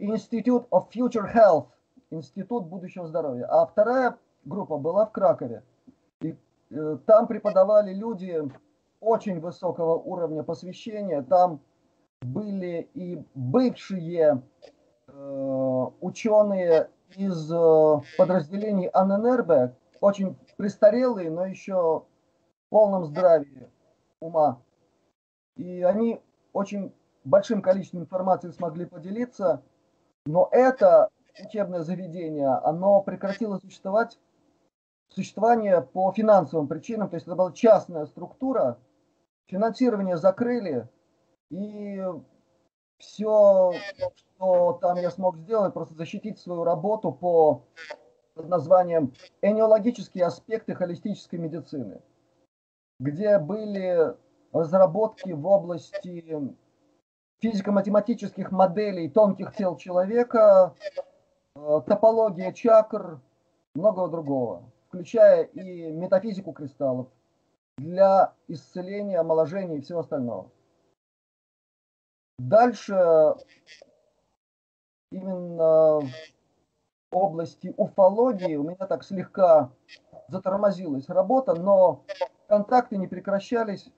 Institute 0.00 0.68
of 0.70 0.88
Future 0.90 1.30
Health, 1.32 1.68
Институт 2.10 2.66
будущего 2.66 3.06
здоровья. 3.06 3.46
А 3.46 3.66
вторая 3.66 4.16
группа 4.44 4.78
была 4.78 5.06
в 5.06 5.12
Кракове. 5.12 5.62
И 6.20 6.36
э, 6.70 6.98
там 7.06 7.26
преподавали 7.26 7.92
люди 7.92 8.42
очень 9.00 9.40
высокого 9.40 9.94
уровня 9.94 10.42
посвящения. 10.42 11.22
Там 11.22 11.60
были 12.22 12.88
и 12.94 13.24
бывшие 13.34 14.42
э, 15.08 15.86
ученые 16.00 16.90
из 17.16 17.52
э, 17.52 18.00
подразделений 18.18 18.88
АННРБ, 18.88 19.74
очень 20.00 20.36
престарелые, 20.56 21.30
но 21.30 21.46
еще 21.46 21.74
в 21.74 22.04
полном 22.70 23.04
здравии 23.04 23.70
ума. 24.20 24.60
И 25.56 25.82
они 25.82 26.20
очень 26.52 26.94
большим 27.24 27.62
количеством 27.62 28.02
информации 28.02 28.50
смогли 28.50 28.84
поделиться, 28.86 29.62
но 30.26 30.48
это 30.52 31.10
учебное 31.44 31.82
заведение, 31.82 32.48
оно 32.48 33.00
прекратило 33.00 33.58
существовать, 33.58 34.18
существование 35.08 35.80
по 35.80 36.12
финансовым 36.12 36.68
причинам, 36.68 37.08
то 37.08 37.16
есть 37.16 37.26
это 37.26 37.36
была 37.36 37.52
частная 37.52 38.06
структура, 38.06 38.78
финансирование 39.46 40.16
закрыли, 40.16 40.88
и 41.50 42.02
все, 42.98 43.72
что 44.16 44.78
там 44.80 44.98
я 44.98 45.10
смог 45.10 45.36
сделать, 45.36 45.74
просто 45.74 45.94
защитить 45.94 46.38
свою 46.38 46.64
работу 46.64 47.12
по 47.12 47.62
под 48.34 48.48
названием 48.48 49.14
«Энеологические 49.40 50.26
аспекты 50.26 50.74
холистической 50.74 51.38
медицины». 51.38 52.02
где 52.98 53.38
были 53.38 54.14
разработки 54.52 55.30
в 55.30 55.46
области 55.46 56.38
физико-математических 57.40 58.50
моделей 58.50 59.08
тонких 59.08 59.54
тел 59.54 59.76
человека, 59.76 60.74
топология 61.86 62.52
чакр, 62.52 63.20
многого 63.74 64.08
другого, 64.08 64.70
включая 64.88 65.44
и 65.44 65.92
метафизику 65.92 66.52
кристаллов 66.52 67.08
для 67.78 68.32
исцеления, 68.48 69.20
омоложения 69.20 69.78
и 69.78 69.80
всего 69.80 70.00
остального. 70.00 70.50
Дальше 72.38 73.34
именно 75.10 76.00
в 76.00 77.16
области 77.16 77.72
уфологии 77.76 78.56
у 78.56 78.64
меня 78.64 78.86
так 78.86 79.04
слегка 79.04 79.70
затормозилась 80.28 81.08
работа, 81.08 81.54
но 81.54 82.04
контакты 82.48 82.96
не 82.98 83.06
прекращались. 83.06 83.90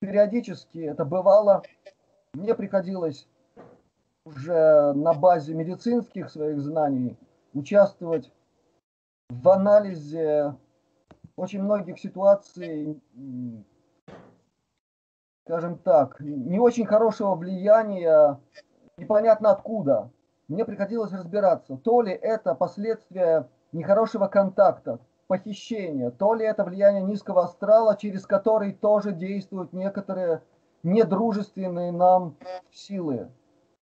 Периодически 0.00 0.78
это 0.78 1.04
бывало. 1.04 1.62
Мне 2.34 2.54
приходилось 2.54 3.28
уже 4.26 4.92
на 4.94 5.14
базе 5.14 5.54
медицинских 5.54 6.30
своих 6.30 6.60
знаний 6.60 7.16
участвовать 7.54 8.32
в 9.30 9.48
анализе 9.48 10.56
очень 11.36 11.62
многих 11.62 11.98
ситуаций, 11.98 13.00
скажем 15.44 15.78
так, 15.78 16.18
не 16.18 16.58
очень 16.58 16.86
хорошего 16.86 17.36
влияния, 17.36 18.40
непонятно 18.96 19.52
откуда. 19.52 20.10
Мне 20.48 20.64
приходилось 20.64 21.12
разбираться, 21.12 21.76
то 21.76 22.02
ли 22.02 22.12
это 22.12 22.54
последствия 22.54 23.48
нехорошего 23.72 24.26
контакта, 24.26 24.98
похищения, 25.28 26.10
то 26.10 26.34
ли 26.34 26.44
это 26.44 26.64
влияние 26.64 27.02
низкого 27.02 27.44
астрала, 27.44 27.96
через 27.96 28.26
который 28.26 28.72
тоже 28.72 29.12
действуют 29.12 29.72
некоторые 29.72 30.42
недружественные 30.82 31.90
нам 31.90 32.36
силы, 32.70 33.28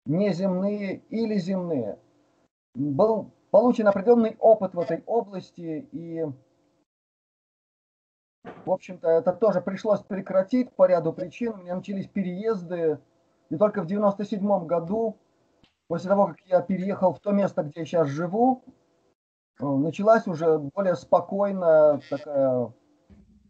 неземные 0.07 0.99
или 1.11 1.37
земные. 1.37 1.99
Был 2.75 3.31
получен 3.51 3.87
определенный 3.89 4.37
опыт 4.39 4.75
в 4.75 4.81
этой 4.81 5.03
области, 5.07 5.89
и, 5.93 6.25
в 8.65 8.71
общем-то, 8.71 9.09
это 9.09 9.33
тоже 9.33 9.61
пришлось 9.61 10.01
прекратить 10.01 10.73
по 10.73 10.87
ряду 10.87 11.13
причин. 11.13 11.55
У 11.55 11.57
меня 11.59 11.77
начались 11.77 12.09
переезды, 12.09 12.99
и 13.51 13.57
только 13.57 13.83
в 13.83 13.87
97 13.87 14.67
году, 14.67 15.17
после 15.89 16.11
того, 16.11 16.29
как 16.29 16.41
я 16.47 16.61
переехал 16.61 17.15
в 17.15 17.21
то 17.21 17.31
место, 17.31 17.63
где 17.63 17.81
я 17.81 17.87
сейчас 17.87 18.09
живу, 18.09 18.63
э, 19.61 19.65
началась 19.65 20.27
уже 20.27 20.59
более 20.59 20.97
спокойная, 20.97 22.01
такая 22.11 22.73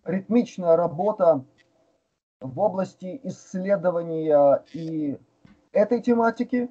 ритмичная 0.04 0.76
работа 0.76 1.44
в 2.40 2.58
области 2.58 3.18
исследования 3.24 4.62
и 4.74 5.18
этой 5.74 6.00
тематики, 6.00 6.70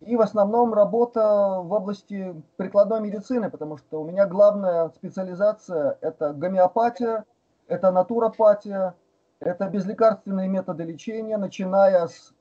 и 0.00 0.16
в 0.16 0.20
основном 0.20 0.72
работа 0.72 1.60
в 1.60 1.72
области 1.72 2.42
прикладной 2.56 3.00
медицины, 3.00 3.50
потому 3.50 3.76
что 3.76 4.00
у 4.00 4.04
меня 4.04 4.26
главная 4.26 4.90
специализация– 4.90 5.98
это 6.00 6.32
гомеопатия, 6.32 7.24
это 7.66 7.90
натуропатия, 7.90 8.94
это 9.40 9.68
безлекарственные 9.68 10.48
методы 10.48 10.84
лечения, 10.84 11.36
начиная 11.36 12.06
с 12.06 12.32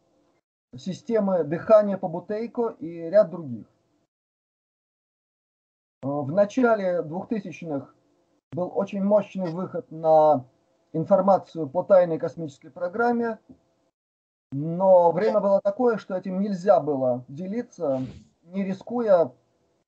системы 0.76 1.44
дыхания 1.44 1.98
по 1.98 2.08
бутейко 2.08 2.76
и 2.80 3.10
ряд 3.10 3.32
других. 3.32 3.66
В 6.04 6.32
начале 6.32 7.02
2000-х 7.02 7.90
был 8.52 8.72
очень 8.76 9.04
мощный 9.04 9.50
выход 9.50 9.90
на 9.92 10.46
информацию 10.94 11.68
по 11.68 11.84
тайной 11.84 12.20
космической 12.20 12.70
программе– 12.70 13.40
но 14.52 15.12
время 15.12 15.40
было 15.40 15.62
такое, 15.62 15.98
что 15.98 16.16
этим 16.16 16.40
нельзя 16.40 16.80
было 16.80 17.26
делиться, 17.28 18.02
не 18.44 18.64
рискуя 18.64 19.32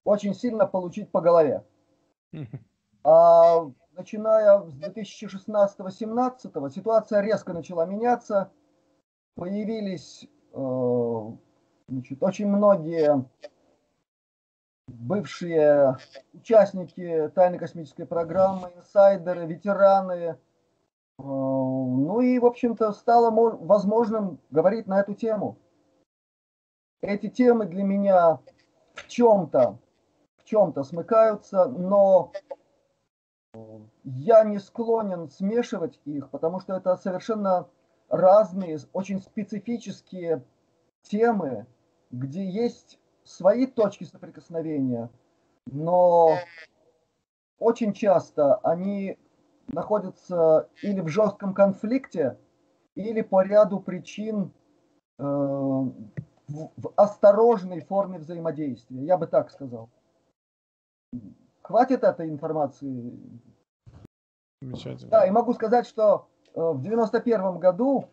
очень 0.03 0.33
сильно 0.33 0.65
получить 0.65 1.11
по 1.11 1.21
голове. 1.21 1.63
А 3.03 3.65
начиная 3.93 4.61
с 4.61 4.73
2016-2017 4.73 6.69
ситуация 6.69 7.21
резко 7.21 7.53
начала 7.53 7.85
меняться. 7.85 8.51
Появились 9.35 10.27
э, 10.53 11.31
значит, 11.87 12.21
очень 12.21 12.47
многие 12.47 13.25
бывшие 14.87 15.97
участники 16.33 17.31
тайной 17.33 17.57
космической 17.57 18.05
программы, 18.05 18.73
инсайдеры, 18.75 19.45
ветераны, 19.45 20.37
ну 21.19 22.21
и, 22.21 22.39
в 22.39 22.45
общем-то, 22.45 22.93
стало 22.93 23.29
возможным 23.31 24.39
говорить 24.51 24.87
на 24.87 25.01
эту 25.01 25.13
тему. 25.13 25.57
Эти 27.01 27.29
темы 27.29 27.65
для 27.65 27.83
меня 27.83 28.39
в 28.93 29.07
чем-то, 29.07 29.77
в 30.37 30.43
чем-то 30.45 30.83
смыкаются, 30.83 31.65
но 31.65 32.31
я 34.03 34.43
не 34.43 34.59
склонен 34.59 35.29
смешивать 35.29 35.99
их, 36.05 36.29
потому 36.29 36.59
что 36.59 36.75
это 36.75 36.95
совершенно 36.95 37.67
разные, 38.07 38.79
очень 38.93 39.21
специфические 39.21 40.43
темы, 41.03 41.65
где 42.11 42.49
есть 42.49 42.99
свои 43.23 43.65
точки 43.65 44.05
соприкосновения, 44.05 45.09
но 45.65 46.37
очень 47.59 47.93
часто 47.93 48.55
они 48.55 49.17
находятся 49.73 50.69
или 50.81 50.99
в 51.01 51.07
жестком 51.07 51.53
конфликте, 51.53 52.37
или 52.95 53.21
по 53.21 53.41
ряду 53.41 53.79
причин 53.79 54.51
э, 55.17 55.23
в, 55.23 55.91
в 56.47 56.93
осторожной 56.95 57.81
форме 57.81 58.19
взаимодействия. 58.19 59.03
Я 59.03 59.17
бы 59.17 59.27
так 59.27 59.51
сказал. 59.51 59.89
Хватит 61.61 62.03
этой 62.03 62.29
информации? 62.29 63.19
Замечательно. 64.61 65.11
Да, 65.11 65.25
и 65.25 65.31
могу 65.31 65.53
сказать, 65.53 65.87
что 65.87 66.27
э, 66.53 66.59
в 66.59 66.81
91 66.81 67.59
году, 67.59 68.05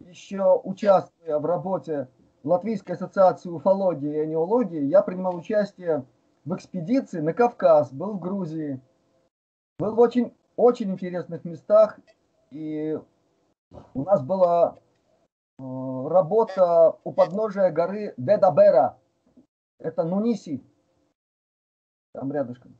еще 0.00 0.60
участвуя 0.62 1.38
в 1.38 1.46
работе 1.46 2.08
Латвийской 2.42 2.92
ассоциации 2.92 3.48
уфологии 3.48 4.14
и 4.14 4.20
анеологии, 4.20 4.84
я 4.84 5.02
принимал 5.02 5.36
участие 5.36 6.04
в 6.44 6.54
экспедиции 6.54 7.20
на 7.20 7.32
Кавказ, 7.32 7.92
был 7.92 8.14
в 8.14 8.20
Грузии. 8.20 8.80
Был 9.78 9.94
в 9.94 10.00
очень 10.00 10.34
очень 10.56 10.90
интересных 10.90 11.44
местах. 11.44 11.98
И 12.50 12.98
у 13.94 14.02
нас 14.02 14.22
была 14.22 14.76
э, 15.58 15.62
работа 15.62 16.98
у 17.04 17.12
подножия 17.12 17.70
горы 17.70 18.14
Дедабера. 18.16 18.98
Это 19.78 20.04
Нуниси. 20.04 20.62
Там 22.12 22.32
рядышком. 22.32 22.78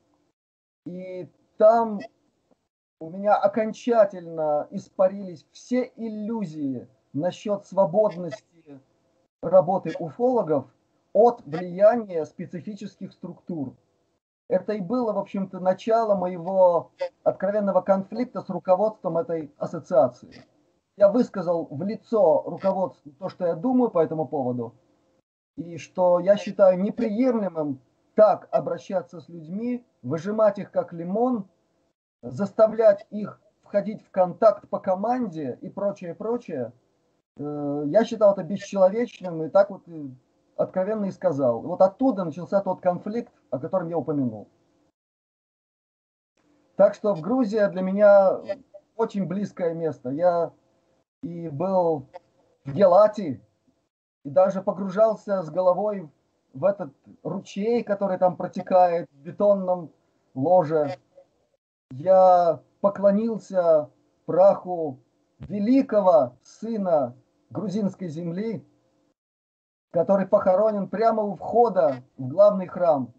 И 0.86 1.28
там 1.56 2.00
у 3.00 3.10
меня 3.10 3.36
окончательно 3.36 4.68
испарились 4.70 5.46
все 5.52 5.92
иллюзии 5.96 6.88
насчет 7.12 7.64
свободности 7.66 8.80
работы 9.42 9.92
уфологов 9.98 10.66
от 11.12 11.42
влияния 11.44 12.24
специфических 12.24 13.12
структур. 13.12 13.76
Это 14.48 14.74
и 14.74 14.80
было, 14.80 15.12
в 15.12 15.18
общем-то, 15.18 15.58
начало 15.60 16.14
моего 16.14 16.92
откровенного 17.22 17.80
конфликта 17.80 18.42
с 18.42 18.50
руководством 18.50 19.16
этой 19.16 19.52
ассоциации. 19.56 20.44
Я 20.96 21.08
высказал 21.08 21.66
в 21.70 21.82
лицо 21.82 22.42
руководству 22.46 23.12
то, 23.18 23.28
что 23.28 23.46
я 23.46 23.54
думаю 23.54 23.90
по 23.90 24.02
этому 24.02 24.28
поводу, 24.28 24.74
и 25.56 25.78
что 25.78 26.20
я 26.20 26.36
считаю 26.36 26.80
неприемлемым 26.80 27.80
так 28.14 28.48
обращаться 28.52 29.20
с 29.20 29.28
людьми, 29.28 29.84
выжимать 30.02 30.58
их 30.58 30.70
как 30.70 30.92
лимон, 30.92 31.48
заставлять 32.22 33.06
их 33.10 33.40
входить 33.62 34.04
в 34.04 34.10
контакт 34.10 34.68
по 34.68 34.78
команде 34.78 35.58
и 35.62 35.68
прочее, 35.68 36.14
прочее. 36.14 36.72
Э, 37.38 37.82
я 37.86 38.04
считал 38.04 38.32
это 38.32 38.44
бесчеловечным 38.44 39.42
и 39.42 39.48
так 39.48 39.70
вот 39.70 39.82
откровенно 40.56 41.06
и 41.06 41.10
сказал. 41.10 41.60
Вот 41.60 41.80
оттуда 41.80 42.24
начался 42.24 42.60
тот 42.60 42.80
конфликт, 42.80 43.32
о 43.54 43.58
котором 43.60 43.88
я 43.88 43.96
упомянул. 43.96 44.48
Так 46.76 46.94
что 46.94 47.14
в 47.14 47.20
Грузии 47.20 47.64
для 47.70 47.82
меня 47.82 48.40
очень 48.96 49.26
близкое 49.26 49.74
место. 49.74 50.10
Я 50.10 50.52
и 51.22 51.48
был 51.48 52.08
в 52.64 52.72
Гелате, 52.72 53.40
и 54.24 54.28
даже 54.28 54.60
погружался 54.60 55.42
с 55.42 55.50
головой 55.50 56.10
в 56.52 56.64
этот 56.64 56.92
ручей, 57.22 57.84
который 57.84 58.18
там 58.18 58.36
протекает 58.36 59.08
в 59.12 59.18
бетонном 59.18 59.92
ложе. 60.34 60.96
Я 61.92 62.60
поклонился 62.80 63.88
праху 64.26 64.98
великого 65.38 66.36
сына 66.42 67.14
грузинской 67.50 68.08
земли, 68.08 68.66
который 69.92 70.26
похоронен 70.26 70.88
прямо 70.88 71.22
у 71.22 71.36
входа 71.36 72.02
в 72.16 72.26
главный 72.26 72.66
храм. 72.66 73.14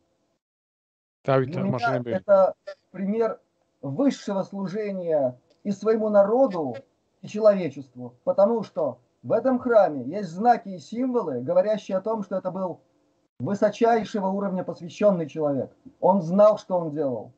Для 1.25 1.63
меня 1.63 2.17
это 2.17 2.53
пример 2.91 3.39
высшего 3.81 4.43
служения 4.43 5.39
и 5.63 5.71
своему 5.71 6.09
народу, 6.09 6.75
и 7.21 7.27
человечеству. 7.27 8.15
Потому 8.23 8.63
что 8.63 8.99
в 9.23 9.31
этом 9.31 9.59
храме 9.59 10.03
есть 10.03 10.29
знаки 10.29 10.69
и 10.69 10.79
символы, 10.79 11.41
говорящие 11.41 11.97
о 11.97 12.01
том, 12.01 12.23
что 12.23 12.37
это 12.37 12.51
был 12.51 12.81
высочайшего 13.39 14.27
уровня 14.27 14.63
посвященный 14.63 15.27
человек. 15.27 15.75
Он 15.99 16.21
знал, 16.21 16.57
что 16.57 16.77
он 16.77 16.91
делал. 16.91 17.31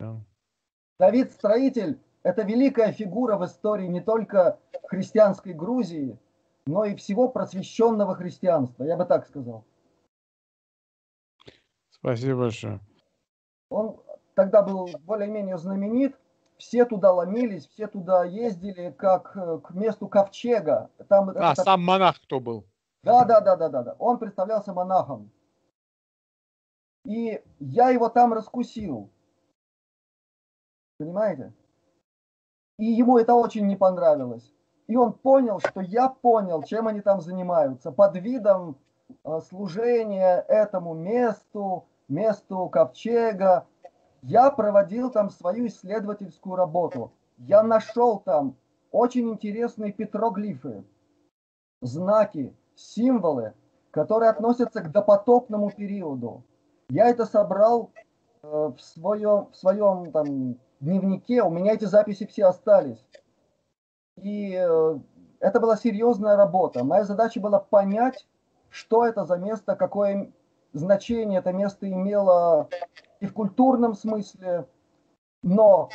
Yeah. 0.00 0.18
Давид 0.98 1.32
Строитель– 1.32 2.00
это 2.22 2.42
великая 2.42 2.92
фигура 2.92 3.36
в 3.36 3.44
истории 3.44 3.86
не 3.86 4.00
только 4.00 4.58
христианской 4.88 5.52
Грузии, 5.52 6.18
но 6.66 6.84
и 6.84 6.94
всего 6.96 7.28
просвещенного 7.28 8.14
христианства, 8.14 8.84
я 8.84 8.96
бы 8.96 9.04
так 9.04 9.26
сказал. 9.26 9.64
Спасибо 12.04 12.40
большое. 12.40 12.80
Он 13.70 13.98
тогда 14.34 14.62
был 14.62 14.90
более-менее 15.04 15.56
знаменит, 15.56 16.14
все 16.58 16.84
туда 16.84 17.10
ломились, 17.10 17.66
все 17.66 17.86
туда 17.86 18.24
ездили 18.24 18.90
как 18.90 19.34
э, 19.34 19.58
к 19.60 19.70
месту 19.70 20.06
ковчега. 20.06 20.90
Там, 21.08 21.30
а, 21.30 21.52
это, 21.52 21.62
сам 21.62 21.82
монах 21.82 22.20
кто 22.20 22.40
был? 22.40 22.66
Да, 23.04 23.24
да, 23.24 23.40
да, 23.40 23.56
да, 23.56 23.70
да, 23.70 23.82
да. 23.82 23.96
Он 23.98 24.18
представлялся 24.18 24.74
монахом. 24.74 25.30
И 27.06 27.42
я 27.58 27.88
его 27.88 28.10
там 28.10 28.34
раскусил. 28.34 29.10
Понимаете? 30.98 31.54
И 32.78 32.84
ему 32.84 33.16
это 33.16 33.34
очень 33.34 33.66
не 33.66 33.76
понравилось. 33.76 34.52
И 34.88 34.96
он 34.96 35.14
понял, 35.14 35.58
что 35.58 35.80
я 35.80 36.10
понял, 36.10 36.64
чем 36.64 36.86
они 36.86 37.00
там 37.00 37.22
занимаются. 37.22 37.92
Под 37.92 38.14
видом 38.16 38.76
э, 39.24 39.40
служения 39.48 40.44
этому 40.48 40.92
месту, 40.92 41.88
месту 42.14 42.68
ковчега, 42.68 43.66
я 44.22 44.50
проводил 44.50 45.10
там 45.10 45.30
свою 45.30 45.66
исследовательскую 45.66 46.56
работу. 46.56 47.12
Я 47.36 47.62
нашел 47.62 48.20
там 48.20 48.56
очень 48.90 49.28
интересные 49.28 49.92
петроглифы, 49.92 50.84
знаки, 51.82 52.54
символы, 52.74 53.54
которые 53.90 54.30
относятся 54.30 54.80
к 54.80 54.90
допотопному 54.90 55.70
периоду. 55.70 56.44
Я 56.88 57.08
это 57.08 57.26
собрал 57.26 57.90
э, 58.42 58.46
в 58.46 58.80
своем, 58.80 59.50
в 59.50 59.56
своем 59.56 60.12
там, 60.12 60.58
дневнике, 60.80 61.42
у 61.42 61.50
меня 61.50 61.74
эти 61.74 61.84
записи 61.84 62.26
все 62.26 62.46
остались. 62.46 63.04
И 64.16 64.54
э, 64.54 64.98
это 65.40 65.60
была 65.60 65.76
серьезная 65.76 66.36
работа. 66.36 66.84
Моя 66.84 67.04
задача 67.04 67.40
была 67.40 67.58
понять, 67.58 68.26
что 68.70 69.04
это 69.04 69.24
за 69.24 69.36
место, 69.36 69.76
какое 69.76 70.32
значение 70.74 71.38
это 71.38 71.52
место 71.52 71.90
имело 71.90 72.68
и 73.20 73.26
в 73.26 73.32
культурном 73.32 73.94
смысле. 73.94 74.66
Но 75.42 75.88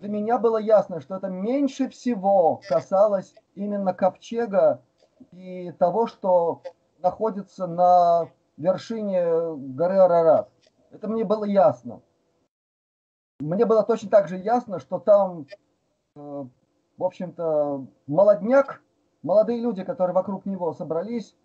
для 0.00 0.08
меня 0.08 0.38
было 0.38 0.58
ясно, 0.58 1.00
что 1.00 1.16
это 1.16 1.28
меньше 1.28 1.88
всего 1.88 2.60
касалось 2.68 3.34
именно 3.54 3.94
ковчега 3.94 4.82
и 5.32 5.72
того, 5.72 6.06
что 6.06 6.62
находится 6.98 7.66
на 7.66 8.28
вершине 8.56 9.54
горы 9.56 9.98
Арарат. 9.98 10.50
Это 10.90 11.08
мне 11.08 11.24
было 11.24 11.44
ясно. 11.44 12.00
Мне 13.40 13.66
было 13.66 13.84
точно 13.84 14.10
так 14.10 14.28
же 14.28 14.36
ясно, 14.36 14.80
что 14.80 14.98
там, 14.98 15.46
э, 16.16 16.44
в 16.96 17.04
общем-то, 17.04 17.86
молодняк, 18.08 18.82
молодые 19.22 19.60
люди, 19.60 19.84
которые 19.84 20.14
вокруг 20.14 20.44
него 20.44 20.72
собрались, 20.72 21.36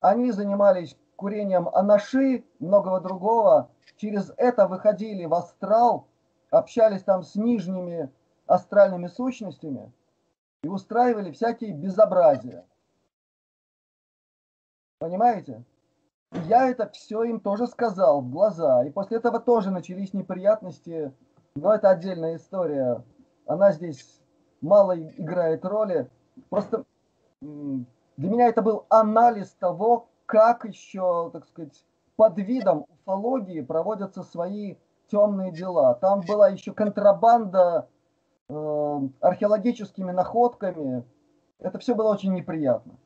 они 0.00 0.30
занимались 0.30 0.96
курением 1.16 1.68
анаши, 1.68 2.44
многого 2.58 3.00
другого. 3.00 3.70
Через 3.96 4.32
это 4.36 4.66
выходили 4.66 5.24
в 5.24 5.34
астрал, 5.34 6.06
общались 6.50 7.02
там 7.02 7.22
с 7.22 7.34
нижними 7.34 8.10
астральными 8.46 9.06
сущностями 9.06 9.92
и 10.62 10.68
устраивали 10.68 11.30
всякие 11.30 11.72
безобразия. 11.72 12.64
Понимаете? 14.98 15.64
Я 16.46 16.68
это 16.68 16.88
все 16.88 17.24
им 17.24 17.40
тоже 17.40 17.66
сказал 17.66 18.22
в 18.22 18.30
глаза. 18.30 18.84
И 18.84 18.90
после 18.90 19.18
этого 19.18 19.40
тоже 19.40 19.70
начались 19.70 20.14
неприятности. 20.14 21.12
Но 21.54 21.74
это 21.74 21.90
отдельная 21.90 22.36
история. 22.36 23.04
Она 23.46 23.72
здесь 23.72 24.20
мало 24.60 24.98
играет 24.98 25.64
роли. 25.64 26.08
Просто 26.48 26.84
для 27.40 28.30
меня 28.30 28.46
это 28.46 28.62
был 28.62 28.86
анализ 28.88 29.50
того, 29.58 30.08
как 30.32 30.64
еще, 30.64 31.28
так 31.30 31.46
сказать, 31.46 31.84
под 32.16 32.38
видом 32.38 32.86
уфологии 32.88 33.60
проводятся 33.60 34.22
свои 34.22 34.76
темные 35.08 35.52
дела. 35.52 35.94
Там 35.96 36.22
была 36.22 36.48
еще 36.48 36.72
контрабанда 36.72 37.86
э, 38.48 39.00
археологическими 39.20 40.10
находками. 40.10 41.04
Это 41.58 41.78
все 41.78 41.94
было 41.94 42.14
очень 42.14 42.32
неприятно. 42.32 42.98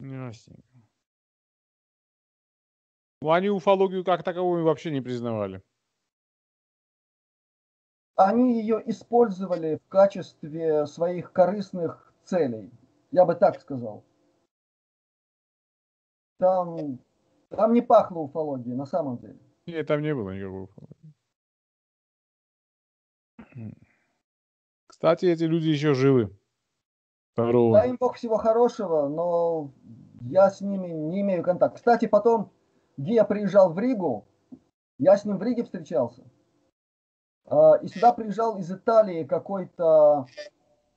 Ясненько. 0.00 0.62
Ну, 3.20 3.30
они 3.30 3.50
уфологию 3.50 4.06
как 4.06 4.22
таковую 4.22 4.64
вообще 4.64 4.90
не 4.90 5.02
признавали. 5.02 5.62
Они 8.16 8.58
ее 8.62 8.82
использовали 8.86 9.80
в 9.84 9.88
качестве 9.88 10.86
своих 10.86 11.30
корыстных 11.32 12.10
целей. 12.24 12.72
Я 13.14 13.24
бы 13.24 13.36
так 13.36 13.60
сказал. 13.60 14.04
Там, 16.40 16.98
там 17.48 17.72
не 17.72 17.80
пахло 17.80 18.18
уфологией, 18.18 18.74
на 18.74 18.86
самом 18.86 19.18
деле. 19.18 19.38
Нет, 19.66 19.86
там 19.86 20.02
не 20.02 20.12
было 20.12 20.30
никакой 20.30 20.64
уфологии. 20.64 21.14
Кстати, 24.88 25.26
эти 25.26 25.44
люди 25.44 25.68
еще 25.68 25.94
живы. 25.94 26.36
Здорово. 27.36 27.74
Дай 27.74 27.90
им 27.90 27.98
Бог 28.00 28.16
всего 28.16 28.36
хорошего, 28.36 29.06
но 29.06 29.72
я 30.22 30.50
с 30.50 30.60
ними 30.60 30.88
не 30.88 31.20
имею 31.20 31.44
контакта. 31.44 31.76
Кстати, 31.76 32.06
потом, 32.06 32.50
где 32.96 33.14
я 33.14 33.24
приезжал 33.24 33.72
в 33.72 33.78
Ригу, 33.78 34.26
я 34.98 35.16
с 35.16 35.24
ним 35.24 35.38
в 35.38 35.42
Риге 35.44 35.62
встречался. 35.62 36.24
А, 37.44 37.76
и 37.76 37.86
сюда 37.86 38.12
приезжал 38.12 38.58
из 38.58 38.72
Италии 38.72 39.22
какой-то 39.22 40.26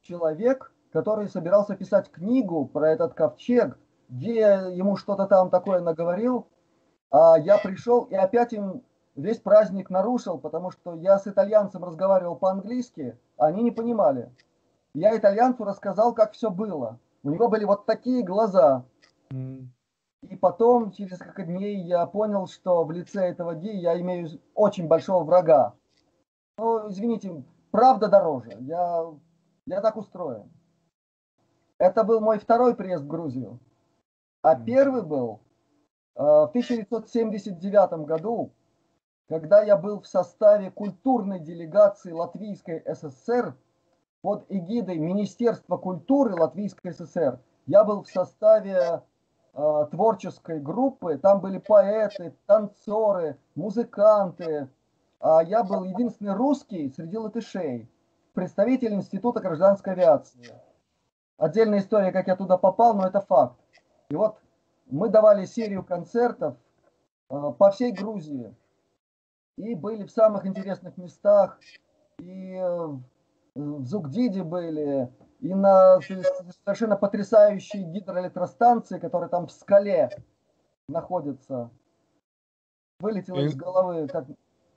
человек, 0.02 0.74
который 0.92 1.28
собирался 1.28 1.76
писать 1.76 2.10
книгу 2.12 2.66
про 2.66 2.90
этот 2.90 3.14
ковчег, 3.14 3.78
где 4.10 4.40
ему 4.72 4.96
что-то 4.96 5.26
там 5.26 5.50
такое 5.50 5.82
наговорил. 5.82 6.48
А 7.12 7.38
я 7.38 7.58
пришел 7.58 8.04
и 8.04 8.16
опять 8.16 8.54
им 8.54 8.84
весь 9.16 9.40
праздник 9.40 9.90
нарушил, 9.90 10.38
потому 10.38 10.72
что 10.72 10.94
я 10.96 11.18
с 11.20 11.28
итальянцем 11.28 11.84
разговаривал 11.84 12.36
по-английски, 12.36 13.18
а 13.38 13.48
они 13.48 13.64
не 13.64 13.72
понимали. 13.72 14.32
Я 14.94 15.16
итальянцу 15.18 15.64
рассказал, 15.64 16.14
как 16.14 16.34
все 16.34 16.50
было. 16.50 17.00
У 17.24 17.30
него 17.30 17.50
были 17.50 17.66
вот 17.66 17.86
такие 17.86 18.24
глаза. 18.24 18.86
И 19.32 20.36
потом, 20.36 20.92
через 20.92 21.12
несколько 21.12 21.44
дней, 21.44 21.84
я 21.84 22.06
понял, 22.06 22.48
что 22.48 22.84
в 22.84 22.92
лице 22.92 23.30
этого 23.30 23.56
Ди 23.56 23.70
я 23.70 24.00
имею 24.00 24.28
очень 24.56 24.88
большого 24.88 25.24
врага. 25.24 25.74
Ну, 26.58 26.90
извините, 26.90 27.44
правда 27.72 28.08
дороже. 28.08 28.58
Я, 28.60 29.06
я 29.66 29.82
так 29.82 29.96
устроен. 29.96 30.52
Это 31.80 32.04
был 32.04 32.22
мой 32.22 32.40
второй 32.40 32.76
приезд 32.76 33.04
в 33.04 33.08
Грузию. 33.08 33.60
А 34.42 34.56
первый 34.56 35.04
был 35.04 35.42
э, 36.16 36.22
в 36.22 36.50
1979 36.50 38.06
году, 38.06 38.52
когда 39.30 39.62
я 39.62 39.78
был 39.78 40.02
в 40.02 40.08
составе 40.08 40.72
культурной 40.72 41.40
делегации 41.40 42.12
Латвийской 42.12 42.84
ССР 42.86 43.56
под 44.22 44.46
эгидой 44.50 44.98
Министерства 44.98 45.78
культуры 45.78 46.34
Латвийской 46.34 46.94
ССР. 46.94 47.40
Я 47.68 47.84
был 47.84 48.04
в 48.04 48.08
составе 48.08 49.04
э, 49.54 49.88
творческой 49.92 50.60
группы, 50.60 51.18
там 51.18 51.42
были 51.42 51.60
поэты, 51.60 52.34
танцоры, 52.48 53.38
музыканты. 53.54 54.70
А 55.20 55.44
я 55.44 55.64
был 55.64 55.84
единственный 55.84 56.34
русский 56.34 56.92
среди 56.96 57.18
латышей, 57.18 57.90
представитель 58.34 58.94
Института 58.94 59.42
гражданской 59.42 59.94
авиации. 59.94 60.54
Отдельная 61.38 61.80
история, 61.80 62.12
как 62.12 62.28
я 62.28 62.36
туда 62.36 62.58
попал, 62.58 62.96
но 62.96 63.08
это 63.08 63.22
факт. 63.22 63.56
И 64.10 64.16
вот 64.16 64.38
мы 64.88 65.10
давали 65.10 65.46
серию 65.46 65.84
концертов 65.84 66.56
э, 67.30 67.54
по 67.58 67.72
всей 67.72 67.92
Грузии. 67.92 68.56
И 69.58 69.76
были 69.76 70.06
в 70.06 70.12
самых 70.12 70.46
интересных 70.46 70.98
местах. 70.98 71.60
И 72.20 72.54
э, 72.56 72.88
в 73.56 73.86
Зугдиде 73.86 74.44
были, 74.44 75.12
и 75.40 75.54
на 75.54 76.00
совершенно 76.02 76.96
потрясающей 76.96 77.84
гидроэлектростанции, 77.84 79.00
которая 79.00 79.30
там 79.30 79.48
в 79.48 79.52
скале 79.52 80.10
находится. 80.88 81.70
Вылетело 83.00 83.40
из 83.40 83.56
головы. 83.56 84.08
Как... 84.08 84.26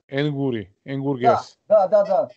Энгури, 0.07 0.75
Энгургес. 0.85 1.57
Да, 1.67 1.87
да, 1.87 2.03
да, 2.03 2.27
да. 2.27 2.29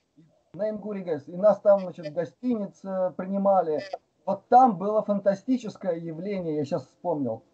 На 0.54 0.70
Энгуригес. 0.70 1.28
И 1.28 1.36
нас 1.36 1.60
там, 1.60 1.80
значит, 1.80 2.08
в 2.08 2.14
гостинице 2.14 3.12
принимали. 3.16 3.82
Вот 4.26 4.48
там 4.48 4.78
было 4.78 5.02
фантастическое 5.02 5.96
явление, 5.96 6.56
я 6.56 6.64
сейчас 6.64 6.86
вспомнил. 6.86 7.44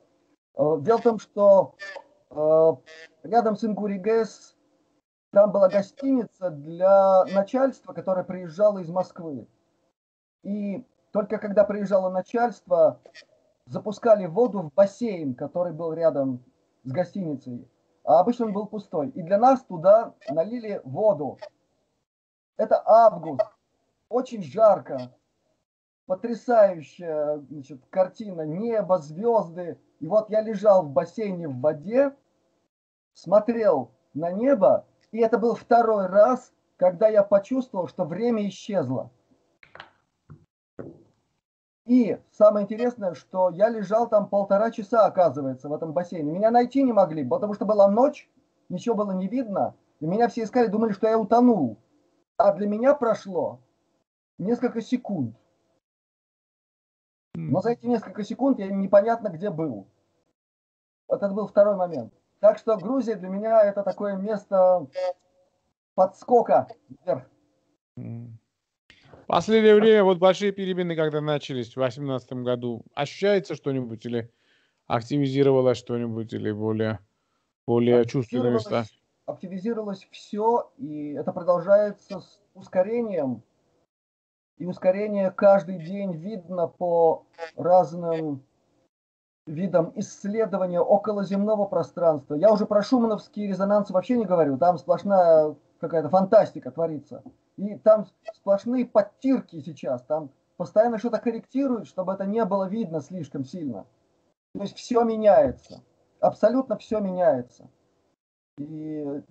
Э, 0.57 0.77
дело 0.81 0.99
в 0.99 1.03
том, 1.03 1.19
что 1.19 1.75
э, 2.31 2.73
рядом 3.25 3.57
с 3.57 3.65
Ингуригес 3.65 4.57
Там 5.33 5.53
была 5.53 5.69
гостиница 5.69 6.51
для 6.51 7.25
начальства, 7.27 7.93
которое 7.93 8.25
приезжало 8.25 8.79
из 8.79 8.89
Москвы. 8.89 9.47
И 10.43 10.85
только 11.13 11.39
когда 11.39 11.65
приезжало 11.65 12.11
начальство, 12.11 13.01
запускали 13.67 14.27
воду 14.27 14.63
в 14.63 14.73
бассейн, 14.75 15.35
который 15.35 15.73
был 15.73 15.93
рядом 15.93 16.45
с 16.85 16.91
гостиницей. 16.91 17.69
А 18.05 18.21
обычно 18.21 18.47
он 18.47 18.53
был 18.53 18.67
пустой. 18.67 19.11
И 19.11 19.23
для 19.23 19.39
нас 19.39 19.63
туда 19.65 20.15
налили 20.29 20.81
воду. 20.85 21.39
Это 22.57 22.83
август. 22.85 23.43
Очень 24.09 24.43
жарко. 24.43 25.13
Потрясающая 26.11 27.39
значит, 27.49 27.83
картина. 27.89 28.41
Небо, 28.41 28.99
звезды. 28.99 29.79
И 30.01 30.09
вот 30.09 30.29
я 30.29 30.41
лежал 30.41 30.83
в 30.83 30.91
бассейне 30.91 31.47
в 31.47 31.61
воде, 31.61 32.17
смотрел 33.13 33.93
на 34.13 34.33
небо, 34.33 34.87
и 35.13 35.21
это 35.21 35.39
был 35.39 35.55
второй 35.55 36.07
раз, 36.07 36.53
когда 36.79 37.07
я 37.07 37.23
почувствовал, 37.23 37.87
что 37.87 38.05
время 38.05 38.49
исчезло. 38.49 39.13
И 41.87 42.19
самое 42.33 42.65
интересное, 42.65 43.15
что 43.15 43.51
я 43.51 43.69
лежал 43.69 44.09
там 44.09 44.29
полтора 44.29 44.73
часа, 44.73 45.07
оказывается, 45.07 45.69
в 45.69 45.73
этом 45.73 45.93
бассейне. 45.93 46.33
Меня 46.33 46.51
найти 46.51 46.83
не 46.83 46.93
могли, 46.93 47.25
потому 47.25 47.55
что 47.55 47.67
была 47.67 47.87
ночь, 47.87 48.29
ничего 48.69 48.97
было 48.97 49.13
не 49.13 49.29
видно. 49.29 49.77
И 50.01 50.07
меня 50.07 50.27
все 50.27 50.43
искали, 50.43 50.67
думали, 50.67 50.91
что 50.91 51.07
я 51.07 51.17
утонул. 51.17 51.77
А 52.37 52.53
для 52.53 52.67
меня 52.67 52.97
прошло 52.97 53.61
несколько 54.39 54.81
секунд. 54.81 55.37
Но 57.35 57.61
за 57.61 57.71
эти 57.73 57.87
несколько 57.87 58.25
секунд 58.25 58.59
я 58.59 58.69
непонятно 58.69 59.29
где 59.29 59.51
был. 59.51 59.87
Вот 61.09 61.23
это 61.23 61.33
был 61.33 61.47
второй 61.47 61.77
момент. 61.77 62.13
Так 62.41 62.59
что 62.59 62.77
Грузия 62.77 63.17
для 63.17 63.29
меня 63.29 63.63
это 63.63 63.83
такое 63.83 64.17
место 64.17 64.87
подскока 65.95 66.69
вверх. 67.05 67.29
Последнее 69.27 69.75
время 69.75 70.03
вот 70.03 70.19
большие 70.19 70.51
перемены, 70.51 70.97
когда 70.97 71.21
начались 71.21 71.71
в 71.71 71.75
2018 71.75 72.33
году, 72.45 72.85
ощущается 72.95 73.55
что-нибудь 73.55 74.05
или 74.07 74.33
активизировалось 74.87 75.79
что-нибудь 75.79 76.33
или 76.33 76.51
более, 76.51 76.99
более 77.67 78.05
чувственные 78.07 78.55
места? 78.55 78.85
Активизировалось 79.27 80.09
все, 80.11 80.73
и 80.79 81.13
это 81.13 81.33
продолжается 81.33 82.21
с 82.21 82.41
ускорением. 82.55 83.45
И 84.61 84.67
ускорение 84.67 85.31
каждый 85.31 85.79
день 85.79 86.13
видно 86.13 86.69
по 86.69 87.25
разным 87.57 88.45
видам 89.47 89.91
исследования 89.97 90.83
околоземного 90.83 91.65
пространства. 91.65 92.35
Я 92.35 92.53
уже 92.53 92.67
про 92.67 92.83
шумановский 92.83 93.47
резонанс 93.47 93.89
вообще 93.89 94.19
не 94.19 94.27
говорю, 94.27 94.59
там 94.59 94.77
сплошная 94.77 95.57
какая-то 95.81 96.11
фантастика 96.11 96.71
творится. 96.71 97.23
И 97.57 97.77
там 97.77 98.05
сплошные 98.35 98.85
подтирки 98.85 99.63
сейчас, 99.63 100.03
там 100.03 100.29
постоянно 100.59 100.99
что-то 100.99 101.21
корректируют, 101.21 101.89
чтобы 101.89 102.13
это 102.13 102.27
не 102.27 102.45
было 102.45 102.69
видно 102.69 103.01
слишком 103.01 103.47
сильно. 103.47 103.87
То 104.55 104.61
есть 104.61 104.77
все 104.77 105.03
меняется, 105.05 105.81
абсолютно 106.21 106.77
все 106.77 107.01
меняется. 107.01 107.71
И 108.59 109.23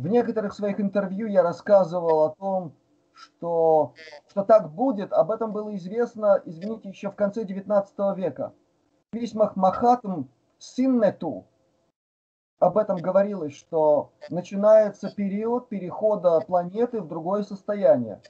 в 0.00 0.08
некоторых 0.08 0.54
своих 0.54 0.80
интервью 0.80 1.28
я 1.28 1.44
рассказывал 1.44 2.24
о 2.24 2.34
том, 2.34 2.72
что, 3.16 3.94
что 4.28 4.44
так 4.44 4.72
будет, 4.72 5.12
об 5.12 5.30
этом 5.30 5.52
было 5.52 5.74
известно, 5.76 6.40
извините, 6.44 6.90
еще 6.90 7.10
в 7.10 7.16
конце 7.16 7.44
19 7.44 7.94
века. 8.16 8.52
В 9.10 9.18
письмах 9.18 9.56
Махатм 9.56 10.24
Синнету 10.58 11.46
об 12.58 12.78
этом 12.78 12.98
говорилось, 12.98 13.54
что 13.54 14.12
начинается 14.30 15.10
период 15.10 15.68
перехода 15.68 16.40
планеты 16.40 17.00
в 17.00 17.08
другое 17.08 17.42
состояние, 17.42 18.20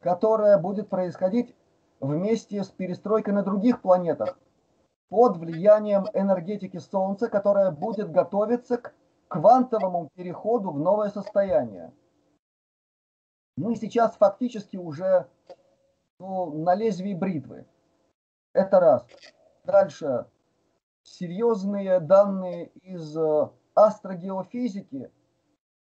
которое 0.00 0.58
будет 0.58 0.88
происходить 0.88 1.54
вместе 2.00 2.62
с 2.62 2.68
перестройкой 2.68 3.34
на 3.34 3.42
других 3.42 3.80
планетах 3.80 4.38
под 5.08 5.36
влиянием 5.38 6.06
энергетики 6.12 6.78
Солнца, 6.78 7.28
которая 7.28 7.70
будет 7.70 8.10
готовиться 8.10 8.78
к 8.78 8.94
квантовому 9.28 10.10
переходу 10.14 10.70
в 10.70 10.78
новое 10.78 11.10
состояние. 11.10 11.92
Мы 13.56 13.76
сейчас 13.76 14.16
фактически 14.16 14.76
уже 14.76 15.28
ну, 16.18 16.52
на 16.64 16.74
лезвии 16.74 17.14
бритвы. 17.14 17.66
Это 18.52 18.80
раз. 18.80 19.06
Дальше. 19.64 20.26
Серьезные 21.02 22.00
данные 22.00 22.68
из 22.82 23.16
э, 23.16 23.48
астрогеофизики 23.74 25.10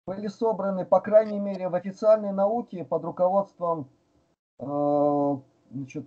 были 0.05 0.27
собраны, 0.27 0.85
по 0.85 1.01
крайней 1.01 1.39
мере, 1.39 1.69
в 1.69 1.75
официальной 1.75 2.33
науке 2.33 2.85
под 2.85 3.05
руководством 3.05 3.89
э, 4.59 5.37
значит, 5.71 6.07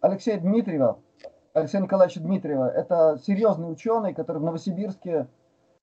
Алексея 0.00 0.38
Дмитриева, 0.38 1.00
Алексея 1.54 1.82
Николаевича 1.82 2.20
Дмитриева. 2.20 2.68
Это 2.68 3.18
серьезный 3.24 3.72
ученый, 3.72 4.14
который 4.14 4.38
в 4.38 4.44
Новосибирске 4.44 5.26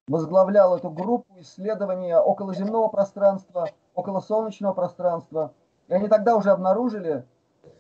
возглавлял 0.07 0.75
эту 0.77 0.89
группу 0.89 1.39
исследования 1.39 2.17
околоземного 2.17 2.87
пространства, 2.87 3.69
околосолнечного 3.93 4.73
пространства. 4.73 5.53
И 5.87 5.93
они 5.93 6.07
тогда 6.07 6.35
уже 6.35 6.51
обнаружили, 6.51 7.25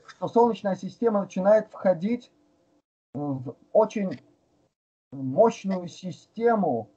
что 0.05 0.27
Солнечная 0.27 0.75
система 0.75 1.21
начинает 1.21 1.69
входить 1.69 2.31
в 3.13 3.55
очень 3.71 4.19
мощную 5.11 5.87
систему 5.87 6.89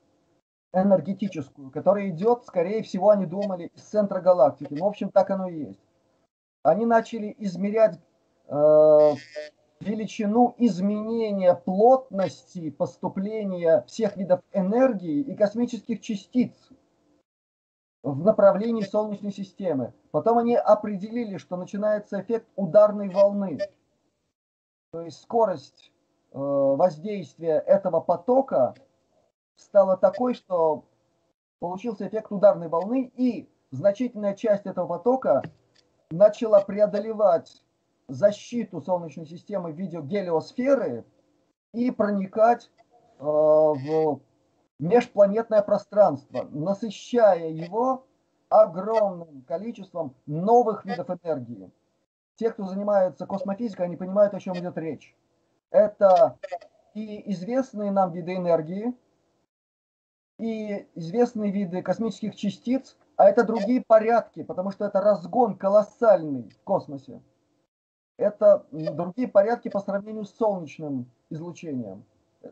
энергетическую, 0.73 1.71
которая 1.71 2.11
идет, 2.11 2.45
скорее 2.45 2.83
всего, 2.83 3.11
они 3.11 3.27
думали, 3.27 3.71
из 3.75 3.83
центра 3.83 4.21
галактики. 4.21 4.75
Ну, 4.75 4.85
в 4.85 4.89
общем, 4.89 5.11
так 5.11 5.31
оно 5.31 5.49
и 5.49 5.67
есть. 5.67 5.81
Они 6.63 6.87
начали 6.87 7.35
измерять 7.39 7.99
э, 8.47 9.13
величину 9.81 10.55
изменения 10.59 11.55
плотности 11.55 12.71
поступления 12.71 13.83
всех 13.87 14.17
видов 14.17 14.41
энергии 14.53 15.21
и 15.21 15.35
космических 15.35 16.01
частиц 16.01 16.53
в 18.03 18.23
направлении 18.23 18.83
Солнечной 18.83 19.33
системы. 19.33 19.93
Потом 20.11 20.39
они 20.39 20.55
определили, 20.55 21.39
что 21.39 21.57
начинается 21.57 22.21
эффект 22.21 22.47
ударной 22.57 23.09
волны. 23.09 23.59
То 24.93 25.03
есть 25.03 25.23
скорость 25.23 25.93
э, 26.33 26.39
воздействия 26.39 27.59
этого 27.59 28.01
потока 28.01 28.75
стала 29.57 29.97
такой, 29.97 30.35
что 30.35 30.85
получился 31.59 32.07
эффект 32.07 32.33
ударной 32.33 32.69
волны, 32.69 33.11
и 33.15 33.49
значительная 33.71 34.35
часть 34.35 34.67
этого 34.67 34.87
потока 34.87 35.43
начала 36.11 36.61
преодолевать 36.61 37.63
защиту 38.11 38.81
Солнечной 38.81 39.27
системы 39.27 39.73
в 39.73 39.77
виде 39.77 40.01
гелиосферы 40.01 41.05
и 41.73 41.91
проникать 41.91 42.71
э, 43.19 43.23
в 43.25 44.21
межпланетное 44.79 45.63
пространство, 45.63 46.49
насыщая 46.51 47.49
его 47.49 48.07
огромным 48.49 49.43
количеством 49.43 50.15
новых 50.27 50.85
видов 50.85 51.09
энергии. 51.11 51.71
Те, 52.37 52.51
кто 52.51 52.67
занимается 52.67 53.27
космофизикой, 53.27 53.87
они 53.87 53.97
понимают, 53.97 54.35
о 54.35 54.41
чем 54.41 54.57
идет 54.57 54.77
речь. 54.79 55.15
Это 55.71 56.39
и 56.95 57.31
известные 57.33 57.93
нам 57.93 58.13
виды 58.13 58.35
энергии, 58.35 58.95
и 60.39 60.89
известные 60.95 61.53
виды 61.53 61.83
космических 61.83 62.35
частиц, 62.35 62.97
а 63.17 63.29
это 63.29 63.45
другие 63.45 63.85
порядки, 63.87 64.43
потому 64.43 64.71
что 64.71 64.87
это 64.87 65.01
разгон 65.01 65.57
колоссальный 65.57 66.49
в 66.49 66.63
космосе. 66.63 67.23
Это 68.21 68.65
другие 68.71 69.29
порядки 69.29 69.69
по 69.69 69.81
сравнению 69.81 70.25
с 70.25 70.35
солнечным 70.37 71.11
излучением. 71.31 72.05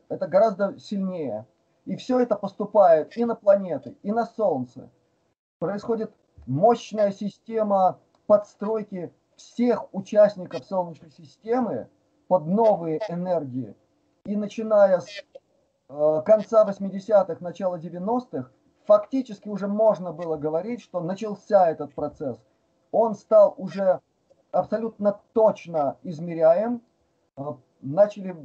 Это 0.09 0.27
гораздо 0.27 0.79
сильнее. 0.79 1.47
И 1.85 1.97
все 1.97 2.21
это 2.21 2.37
поступает 2.37 3.17
и 3.17 3.25
на 3.25 3.35
планеты, 3.35 3.97
и 4.03 4.13
на 4.13 4.27
Солнце. 4.27 4.91
Происходит 5.59 6.13
мощная 6.47 7.13
система 7.13 7.99
подстройки 8.27 9.13
всех 9.37 9.95
участников 9.95 10.65
Солнечной 10.65 11.11
системы 11.11 11.89
под 12.27 12.47
новые 12.47 13.01
энергии. 13.09 13.75
И 14.25 14.37
начиная 14.37 15.01
с 15.01 15.07
Э, 15.91 16.23
конца 16.25 16.67
80-х, 16.67 17.37
начала 17.41 17.77
90-х, 17.79 18.51
фактически 18.85 19.49
уже 19.49 19.69
можно 19.69 20.13
было 20.13 20.37
говорить, 20.37 20.83
что 20.83 21.01
начался 21.01 21.71
этот 21.71 21.95
процесс. 21.95 22.39
Он 22.93 23.15
стал 23.15 23.55
уже 23.57 24.01
абсолютно 24.53 25.21
точно 25.33 25.99
измеряем, 26.03 26.83
э, 27.37 27.43
начали 27.81 28.37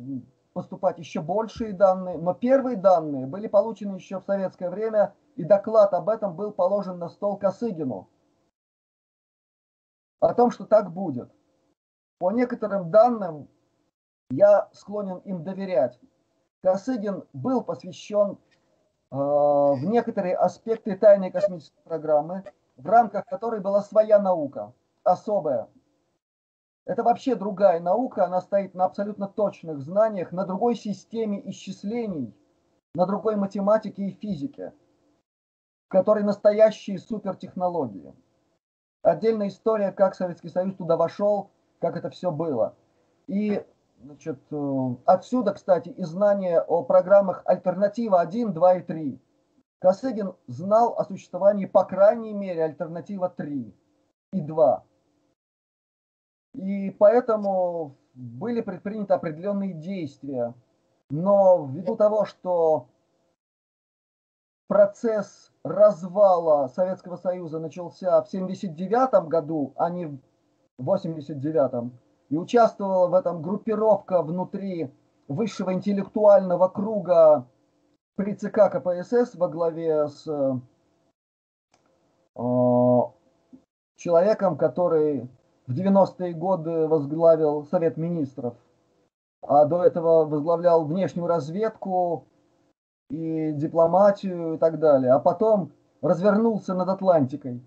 поступать 0.53 0.99
еще 0.99 1.21
большие 1.21 1.73
данные, 1.73 2.17
но 2.17 2.33
первые 2.33 2.77
данные 2.77 3.25
были 3.25 3.47
получены 3.47 3.95
еще 3.95 4.19
в 4.19 4.25
советское 4.25 4.69
время, 4.69 5.15
и 5.35 5.43
доклад 5.43 5.93
об 5.93 6.09
этом 6.09 6.35
был 6.35 6.51
положен 6.51 6.99
на 6.99 7.09
стол 7.09 7.37
Косыгину. 7.37 8.07
О 10.19 10.33
том, 10.33 10.51
что 10.51 10.65
так 10.65 10.91
будет. 10.91 11.31
По 12.19 12.31
некоторым 12.31 12.91
данным, 12.91 13.49
я 14.29 14.69
склонен 14.73 15.17
им 15.19 15.43
доверять. 15.43 15.99
Косыгин 16.61 17.25
был 17.33 17.61
посвящен 17.61 18.37
в 19.09 19.79
некоторые 19.83 20.35
аспекты 20.35 20.95
тайной 20.95 21.29
космической 21.29 21.81
программы, 21.83 22.43
в 22.77 22.87
рамках 22.87 23.25
которой 23.25 23.59
была 23.59 23.81
своя 23.81 24.17
наука, 24.19 24.73
особая. 25.03 25.67
Это 26.85 27.03
вообще 27.03 27.35
другая 27.35 27.79
наука, 27.79 28.25
она 28.25 28.41
стоит 28.41 28.73
на 28.73 28.85
абсолютно 28.85 29.27
точных 29.27 29.79
знаниях, 29.79 30.31
на 30.33 30.45
другой 30.45 30.75
системе 30.75 31.41
исчислений, 31.49 32.35
на 32.93 33.05
другой 33.05 33.37
математике 33.37 34.03
и 34.03 34.11
физике, 34.11 34.73
в 35.87 35.89
которой 35.89 36.23
настоящие 36.23 36.99
супертехнологии. 36.99 38.13
Отдельная 39.01 39.47
история, 39.47 39.91
как 39.91 40.15
Советский 40.15 40.49
Союз 40.49 40.75
туда 40.75 40.97
вошел, 40.97 41.51
как 41.79 41.95
это 41.95 42.09
все 42.09 42.31
было. 42.31 42.75
И 43.27 43.65
значит, 44.01 44.39
э, 44.51 44.95
отсюда, 45.05 45.53
кстати, 45.53 45.89
и 45.89 46.03
знание 46.03 46.61
о 46.61 46.83
программах 46.83 47.43
«Альтернатива 47.45 48.21
1», 48.25 48.51
2 48.51 48.73
и 48.75 48.81
3. 48.81 49.21
Косыгин 49.79 50.35
знал 50.47 50.97
о 50.97 51.05
существовании, 51.05 51.65
по 51.65 51.85
крайней 51.85 52.33
мере, 52.33 52.63
«Альтернатива 52.63 53.33
3» 53.35 53.73
и 54.33 54.41
2. 54.41 54.83
И 56.53 56.91
поэтому 56.91 57.95
были 58.13 58.61
предприняты 58.61 59.13
определенные 59.13 59.73
действия. 59.73 60.53
Но 61.09 61.65
ввиду 61.65 61.95
того, 61.95 62.25
что 62.25 62.87
процесс 64.67 65.51
развала 65.63 66.67
Советского 66.67 67.15
Союза 67.17 67.59
начался 67.59 68.21
в 68.21 68.27
1979 68.27 69.27
году, 69.27 69.73
а 69.75 69.89
не 69.89 70.05
в 70.05 70.19
1989, 70.79 71.91
и 72.29 72.37
участвовала 72.37 73.07
в 73.07 73.13
этом 73.13 73.41
группировка 73.41 74.21
внутри 74.21 74.91
высшего 75.27 75.73
интеллектуального 75.73 76.67
круга 76.67 77.47
при 78.15 78.33
ЦК 78.33 78.71
КПСС 78.71 79.35
во 79.35 79.47
главе 79.47 80.07
с 80.07 80.27
э, 80.27 80.53
человеком, 83.95 84.57
который 84.57 85.29
в 85.67 85.73
90-е 85.73 86.33
годы 86.33 86.87
возглавил 86.87 87.65
Совет 87.65 87.97
Министров, 87.97 88.55
а 89.41 89.65
до 89.65 89.83
этого 89.83 90.25
возглавлял 90.25 90.85
внешнюю 90.85 91.27
разведку 91.27 92.25
и 93.09 93.51
дипломатию 93.53 94.55
и 94.55 94.57
так 94.57 94.79
далее, 94.79 95.11
а 95.11 95.19
потом 95.19 95.71
развернулся 96.01 96.73
над 96.73 96.89
Атлантикой. 96.89 97.61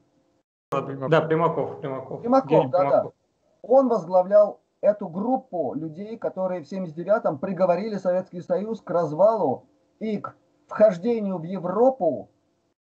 Да, 0.71 0.83
Примаков. 0.83 1.81
Примаков, 1.81 2.21
Примаков 2.21 2.71
да, 2.71 2.79
Примаков. 2.81 3.13
да. 3.13 3.29
Он 3.63 3.89
возглавлял 3.89 4.61
эту 4.81 5.09
группу 5.09 5.75
людей, 5.75 6.19
которые 6.19 6.63
в 6.63 6.71
79-м 6.71 7.39
приговорили 7.39 7.97
Советский 7.97 8.41
Союз 8.41 8.81
к 8.81 8.91
развалу 8.91 9.65
и 10.01 10.19
к 10.19 10.37
вхождению 10.67 11.39
в 11.39 11.45
Европу 11.45 12.29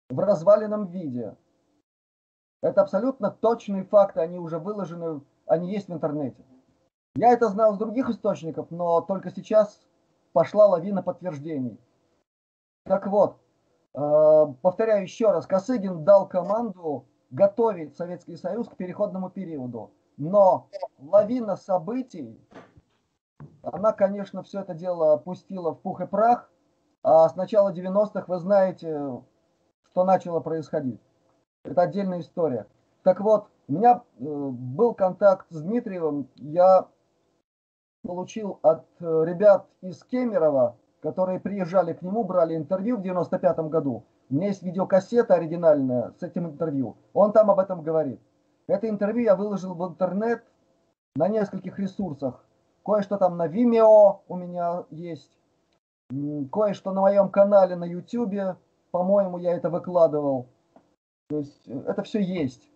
в 0.08 0.18
разваленном 0.18 0.86
виде. 0.86 1.36
Это 2.62 2.80
абсолютно 2.80 3.30
точные 3.30 3.84
факты, 3.84 4.20
они 4.20 4.38
уже 4.38 4.58
выложены, 4.58 5.20
они 5.46 5.72
есть 5.72 5.88
в 5.88 5.92
интернете. 5.92 6.44
Я 7.16 7.32
это 7.32 7.48
знал 7.48 7.74
с 7.74 7.78
других 7.78 8.08
источников, 8.08 8.70
но 8.70 9.00
только 9.02 9.30
сейчас 9.30 9.80
пошла 10.32 10.66
лавина 10.66 11.02
подтверждений. 11.02 11.78
Так 12.84 13.06
вот, 13.08 13.36
э, 13.94 14.54
повторяю 14.62 15.02
еще 15.02 15.32
раз, 15.32 15.46
Косыгин 15.46 16.04
дал 16.04 16.26
команду 16.28 17.04
готовить 17.30 17.96
Советский 17.96 18.36
Союз 18.36 18.68
к 18.68 18.76
переходному 18.76 19.28
периоду. 19.28 19.90
Но 20.16 20.68
лавина 20.98 21.56
событий, 21.56 22.40
она, 23.62 23.92
конечно, 23.92 24.42
все 24.42 24.60
это 24.60 24.72
дело 24.74 25.14
опустила 25.14 25.72
в 25.72 25.80
пух 25.80 26.00
и 26.00 26.06
прах. 26.06 26.48
А 27.02 27.28
с 27.28 27.34
начала 27.34 27.72
90-х 27.72 28.24
вы 28.28 28.38
знаете, 28.38 29.20
что 29.90 30.04
начало 30.04 30.38
происходить. 30.38 31.00
Это 31.64 31.82
отдельная 31.82 32.20
история. 32.20 32.66
Так 33.02 33.20
вот, 33.20 33.46
у 33.68 33.72
меня 33.72 34.02
э, 34.18 34.24
был 34.24 34.94
контакт 34.94 35.46
с 35.50 35.60
Дмитриевым. 35.60 36.28
Я 36.36 36.88
получил 38.02 38.58
от 38.62 38.84
э, 39.00 39.24
ребят 39.24 39.66
из 39.80 40.02
Кемерово, 40.04 40.76
которые 41.00 41.40
приезжали 41.40 41.92
к 41.92 42.02
нему, 42.02 42.24
брали 42.24 42.56
интервью 42.56 42.96
в 42.96 43.02
95 43.02 43.58
году. 43.70 44.04
У 44.30 44.34
меня 44.34 44.48
есть 44.48 44.62
видеокассета 44.62 45.34
оригинальная 45.34 46.12
с 46.18 46.22
этим 46.22 46.46
интервью. 46.46 46.96
Он 47.12 47.32
там 47.32 47.50
об 47.50 47.58
этом 47.58 47.82
говорит. 47.82 48.20
Это 48.66 48.88
интервью 48.88 49.24
я 49.24 49.36
выложил 49.36 49.74
в 49.74 49.86
интернет 49.86 50.42
на 51.14 51.28
нескольких 51.28 51.78
ресурсах. 51.78 52.44
Кое-что 52.84 53.16
там 53.18 53.36
на 53.36 53.46
Vimeo 53.46 54.20
у 54.28 54.36
меня 54.36 54.84
есть. 54.90 55.30
Кое-что 56.50 56.92
на 56.92 57.02
моем 57.02 57.28
канале 57.28 57.76
на 57.76 57.84
YouTube. 57.84 58.56
По-моему, 58.90 59.38
я 59.38 59.54
это 59.54 59.70
выкладывал. 59.70 60.48
То 61.28 61.38
есть 61.38 61.68
э, 61.68 61.84
это 61.86 62.02
все 62.02 62.20
есть. 62.20 62.68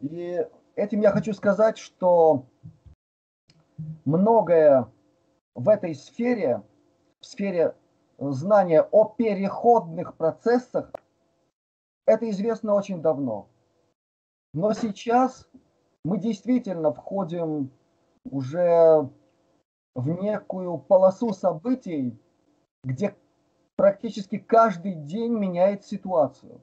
И 0.00 0.46
этим 0.76 1.00
я 1.00 1.10
хочу 1.10 1.32
сказать, 1.32 1.78
что 1.78 2.46
многое 4.04 4.88
в 5.54 5.68
этой 5.68 5.94
сфере, 5.94 6.62
в 7.20 7.26
сфере 7.26 7.74
знания 8.18 8.82
о 8.82 9.04
переходных 9.04 10.16
процессах, 10.16 10.92
это 12.06 12.28
известно 12.30 12.74
очень 12.74 13.00
давно. 13.00 13.48
Но 14.52 14.72
сейчас 14.72 15.48
мы 16.04 16.18
действительно 16.18 16.92
входим 16.92 17.70
уже 18.24 19.08
в 19.94 20.08
некую 20.08 20.78
полосу 20.78 21.32
событий, 21.32 22.18
где 22.82 23.16
практически 23.76 24.38
каждый 24.38 24.94
день 24.94 25.32
меняет 25.32 25.84
ситуацию. 25.84 26.60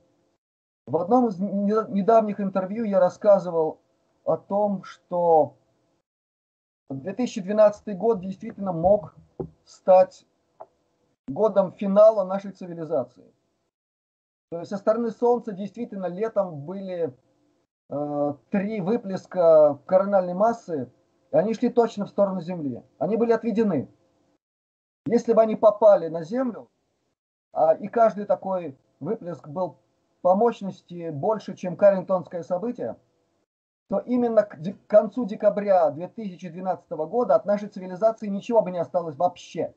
В 0.87 0.97
одном 0.97 1.27
из 1.27 1.39
недавних 1.39 2.41
интервью 2.41 2.83
я 2.83 2.99
рассказывал 2.99 3.79
о 4.25 4.37
том, 4.37 4.83
что 4.83 5.55
2012 6.89 7.97
год 7.97 8.19
действительно 8.21 8.73
мог 8.73 9.15
стать 9.63 10.25
годом 11.27 11.71
финала 11.73 12.23
нашей 12.23 12.51
цивилизации. 12.51 13.31
То 14.51 14.59
есть 14.59 14.69
со 14.69 14.77
стороны 14.77 15.11
Солнца 15.11 15.53
действительно 15.53 16.07
летом 16.07 16.65
были 16.65 17.15
э, 17.89 18.33
три 18.49 18.81
выплеска 18.81 19.79
корональной 19.85 20.33
массы, 20.33 20.91
и 21.31 21.37
они 21.37 21.53
шли 21.53 21.69
точно 21.69 22.05
в 22.05 22.09
сторону 22.09 22.41
Земли. 22.41 22.83
Они 22.97 23.15
были 23.15 23.31
отведены. 23.31 23.89
Если 25.05 25.33
бы 25.33 25.41
они 25.41 25.55
попали 25.55 26.09
на 26.09 26.23
Землю, 26.23 26.69
а, 27.53 27.73
и 27.73 27.87
каждый 27.87 28.25
такой 28.25 28.77
выплеск 28.99 29.47
был 29.47 29.77
по 30.21 30.35
мощности 30.35 31.09
больше, 31.09 31.55
чем 31.55 31.75
Карингтонское 31.75 32.43
событие, 32.43 32.97
то 33.89 33.99
именно 33.99 34.43
к 34.43 34.57
концу 34.87 35.25
декабря 35.25 35.89
2012 35.89 36.89
года 36.91 37.35
от 37.35 37.45
нашей 37.45 37.67
цивилизации 37.67 38.27
ничего 38.27 38.61
бы 38.61 38.71
не 38.71 38.79
осталось 38.79 39.17
вообще. 39.17 39.73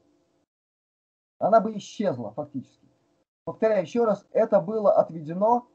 Она 1.38 1.60
бы 1.60 1.76
исчезла 1.76 2.32
фактически. 2.32 2.88
Повторяю 3.44 3.82
еще 3.82 4.04
раз, 4.04 4.24
это 4.30 4.60
было 4.60 4.92
отведено, 4.92 5.66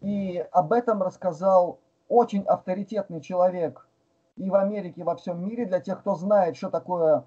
и 0.00 0.38
об 0.50 0.72
этом 0.72 1.02
рассказал 1.02 1.80
очень 2.08 2.42
авторитетный 2.42 3.20
человек 3.20 3.88
и 4.36 4.50
в 4.50 4.54
Америке, 4.54 5.00
и 5.00 5.04
во 5.04 5.16
всем 5.16 5.44
мире. 5.44 5.66
Для 5.66 5.80
тех, 5.80 6.00
кто 6.00 6.14
знает, 6.14 6.56
что 6.56 6.70
такое 6.70 7.24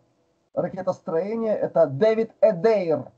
ракетостроение, 0.54 1.56
это 1.56 1.88
Дэвид 1.88 2.34
Эдейр. 2.41 3.12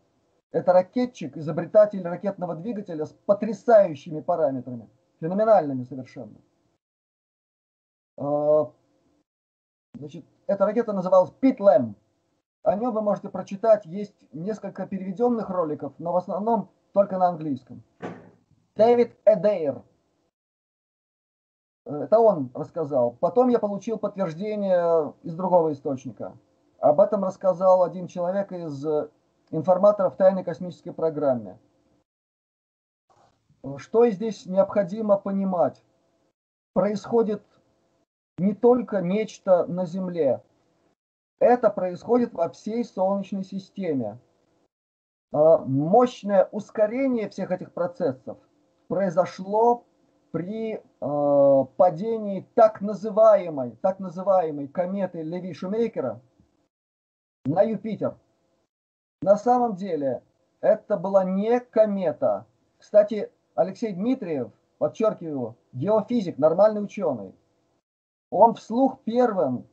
Это 0.54 0.72
ракетчик, 0.72 1.36
изобретатель 1.36 2.04
ракетного 2.04 2.56
двигателя 2.56 3.06
с 3.06 3.12
потрясающими 3.26 4.22
параметрами, 4.22 4.88
феноменальными 5.20 5.84
совершенно. 5.84 6.40
А, 8.18 8.72
значит, 9.96 10.24
эта 10.46 10.66
ракета 10.66 10.94
называлась 10.94 11.32
Питлэм. 11.32 11.96
О 12.62 12.76
нем 12.76 12.94
вы 12.94 13.02
можете 13.02 13.30
прочитать, 13.30 13.88
есть 13.88 14.32
несколько 14.32 14.86
переведенных 14.86 15.50
роликов, 15.50 15.94
но 15.98 16.14
в 16.14 16.18
основном 16.18 16.70
только 16.94 17.18
на 17.18 17.30
английском. 17.30 17.82
Дэвид 18.76 19.18
Эдейр. 19.26 19.82
Это 21.86 22.20
он 22.20 22.52
рассказал. 22.54 23.18
Потом 23.20 23.50
я 23.50 23.58
получил 23.58 23.98
подтверждение 23.98 25.16
из 25.24 25.36
другого 25.36 25.74
источника. 25.74 26.38
Об 26.78 27.02
этом 27.02 27.24
рассказал 27.24 27.82
один 27.82 28.06
человек 28.06 28.52
из 28.52 28.86
информаторов 29.54 30.18
тайной 30.18 30.44
космической 30.44 30.92
программе. 30.92 31.58
Что 33.78 34.10
здесь 34.10 34.46
необходимо 34.46 35.18
понимать? 35.18 35.82
Происходит 36.74 37.42
не 38.38 38.54
только 38.54 39.02
нечто 39.02 39.66
на 39.68 39.86
Земле. 39.86 40.42
Это 41.40 41.70
происходит 41.70 42.34
во 42.34 42.50
всей 42.50 42.84
Солнечной 42.84 43.44
системе. 43.44 44.20
А, 45.32 45.60
мощное 45.60 46.50
ускорение 46.52 47.30
всех 47.30 47.52
этих 47.52 47.74
процессов 47.74 48.38
произошло 48.88 49.86
при 50.32 50.76
э, 50.76 51.66
падении 51.78 52.48
так 52.56 52.82
называемой, 52.82 53.78
так 53.82 54.00
называемой 54.00 54.68
кометы 54.68 55.22
Леви 55.22 55.54
Шумейкера 55.54 56.22
на 57.46 57.62
Юпитер. 57.62 58.18
На 59.24 59.38
самом 59.38 59.78
деле, 59.78 60.22
это 60.60 60.98
была 60.98 61.24
не 61.24 61.62
комета. 61.62 62.46
Кстати, 62.78 63.32
Алексей 63.56 63.94
Дмитриев, 63.94 64.52
подчеркиваю, 64.80 65.56
геофизик, 65.72 66.38
нормальный 66.38 66.84
ученый, 66.84 67.34
он 68.30 68.54
вслух 68.56 69.00
первым 69.06 69.66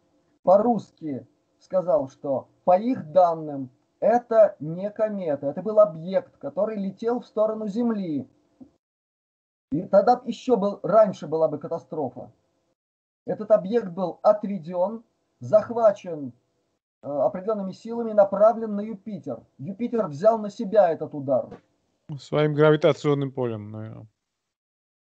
по-русски 0.45 1.27
сказал, 1.59 2.09
что 2.09 2.47
по 2.63 2.79
их 2.79 3.11
данным 3.11 3.71
это 3.99 4.55
не 4.61 4.89
комета, 4.89 5.49
это 5.49 5.63
был 5.63 5.81
объект, 5.81 6.37
который 6.37 6.77
летел 6.77 7.19
в 7.19 7.27
сторону 7.27 7.67
Земли. 7.67 8.31
И 9.73 9.83
тогда 9.83 10.23
еще 10.27 10.57
был, 10.57 10.79
раньше 10.85 11.27
была 11.27 11.49
бы 11.49 11.59
катастрофа. 11.59 12.31
Этот 13.27 13.51
объект 13.51 13.89
был 13.89 14.21
отведен, 14.23 15.03
захвачен 15.41 16.33
определенными 17.03 17.73
силами, 17.73 18.13
направлен 18.13 18.75
на 18.75 18.81
Юпитер. 18.81 19.41
Юпитер 19.59 20.07
взял 20.07 20.39
на 20.39 20.51
себя 20.51 20.91
этот 20.91 21.15
удар. 21.15 21.61
Своим 22.19 22.55
гравитационным 22.55 23.33
полем, 23.33 23.71
наверное. 23.71 24.07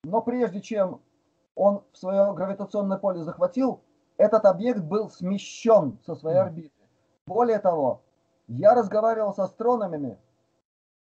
Но 0.04 0.22
прежде 0.22 0.62
чем 0.62 1.02
он 1.56 1.84
в 1.92 1.98
свое 1.98 2.34
гравитационное 2.34 2.98
поле 2.98 3.24
захватил, 3.24 3.82
этот 4.18 4.46
объект 4.46 4.82
был 4.82 5.10
смещен 5.10 5.98
со 6.06 6.16
своей 6.16 6.38
орбиты. 6.38 6.72
Более 7.28 7.60
того, 7.60 8.02
я 8.48 8.76
разговаривал 8.76 9.34
с 9.34 9.40
астрономами, 9.40 10.18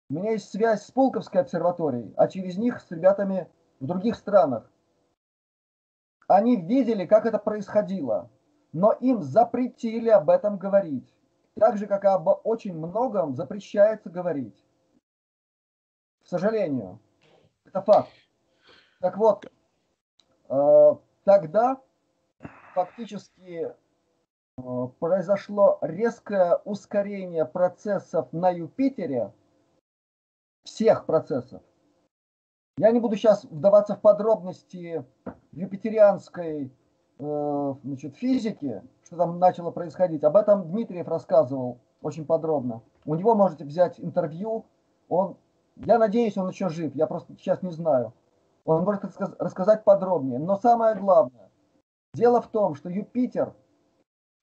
у 0.10 0.14
меня 0.14 0.32
есть 0.32 0.50
связь 0.50 0.84
с 0.84 0.92
Пулковской 0.92 1.42
обсерваторией, 1.42 2.14
а 2.16 2.28
через 2.28 2.58
них 2.58 2.80
с 2.80 2.90
ребятами 2.92 3.48
в 3.80 3.86
других 3.86 4.16
странах. 4.16 4.72
Они 6.28 6.56
видели, 6.56 7.06
как 7.06 7.26
это 7.26 7.38
происходило, 7.38 8.30
но 8.78 8.91
им 8.91 9.23
запретили 9.23 10.09
об 10.09 10.30
этом 10.30 10.59
говорить. 10.59 11.11
Так 11.55 11.78
же, 11.78 11.88
как 11.88 12.03
и 12.03 12.07
об 12.07 12.28
очень 12.43 12.78
многом 12.78 13.34
запрещается 13.34 14.11
говорить. 14.11 14.63
К 16.23 16.28
сожалению. 16.28 16.99
Это 17.65 17.82
факт. 17.82 18.11
Так 18.99 19.17
вот, 19.17 19.51
э, 20.49 20.95
тогда 21.23 21.82
фактически 22.75 23.73
э, 24.57 24.88
произошло 24.99 25.80
резкое 25.82 26.57
ускорение 26.63 27.45
процессов 27.45 28.32
на 28.32 28.51
Юпитере, 28.51 29.34
всех 30.65 31.07
процессов. 31.07 31.63
Я 32.78 32.91
не 32.91 32.99
буду 32.99 33.15
сейчас 33.15 33.43
вдаваться 33.43 33.95
в 33.95 34.01
подробности 34.01 35.03
юпитерианской 35.51 36.71
значит, 37.20 38.15
физики, 38.15 38.84
что 39.03 39.18
там 39.18 39.39
начало 39.39 39.72
происходить. 39.72 40.24
Об 40.24 40.36
этом 40.36 40.70
Дмитриев 40.70 41.07
рассказывал 41.07 41.80
очень 42.01 42.26
подробно. 42.26 42.82
У 43.05 43.15
него 43.15 43.36
можете 43.36 43.63
взять 43.63 43.99
интервью. 43.99 44.65
Он, 45.09 45.38
я 45.78 45.97
надеюсь, 45.97 46.38
он 46.38 46.49
еще 46.49 46.70
жив. 46.70 46.93
Я 46.95 47.07
просто 47.07 47.34
сейчас 47.36 47.61
не 47.63 47.72
знаю. 47.72 48.13
Он 48.65 48.84
может 48.84 49.03
рассказать 49.39 49.84
подробнее. 49.84 50.39
Но 50.39 50.57
самое 50.57 50.95
главное, 50.95 51.49
дело 52.13 52.41
в 52.41 52.47
том, 52.47 52.76
что 52.76 52.89
Юпитер 52.89 53.53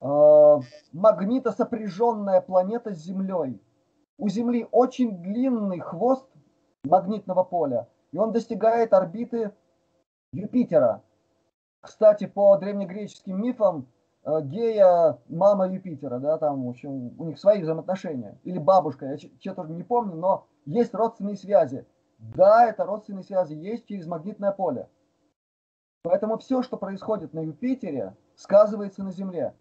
э, 0.01 0.61
магнитосопряженная 0.93 2.41
планета 2.41 2.95
с 2.95 2.99
Землей. 2.99 3.61
У 4.16 4.29
Земли 4.29 4.66
очень 4.70 5.18
длинный 5.18 5.81
хвост 5.81 6.27
магнитного 6.85 7.45
поля, 7.45 7.89
и 8.12 8.18
он 8.18 8.33
достигает 8.33 8.93
орбиты 8.93 9.53
Юпитера. 10.33 11.03
Кстати, 11.85 12.26
по 12.26 12.57
древнегреческим 12.57 13.41
мифам, 13.43 13.87
э, 14.24 14.41
Гея 14.43 15.18
мама 15.28 15.68
Юпитера, 15.68 16.18
да, 16.18 16.39
там, 16.39 16.64
в 16.64 16.70
общем, 16.70 17.14
у 17.20 17.24
них 17.24 17.39
свои 17.39 17.61
взаимоотношения. 17.61 18.39
Или 18.43 18.59
бабушка, 18.59 19.07
я 19.07 19.18
что-то 19.18 19.64
не 19.64 19.82
помню, 19.82 20.16
но 20.16 20.47
есть 20.64 20.95
родственные 20.95 21.37
связи. 21.37 21.87
Да, 22.18 22.66
это 22.66 22.85
родственные 22.85 23.22
связи 23.24 23.53
есть 23.53 23.87
через 23.87 24.07
магнитное 24.07 24.53
поле. 24.53 24.89
Поэтому 26.03 26.39
все, 26.39 26.62
что 26.62 26.78
происходит 26.78 27.35
на 27.35 27.41
Юпитере, 27.41 28.16
сказывается 28.35 29.03
на 29.03 29.12
Земле. 29.12 29.55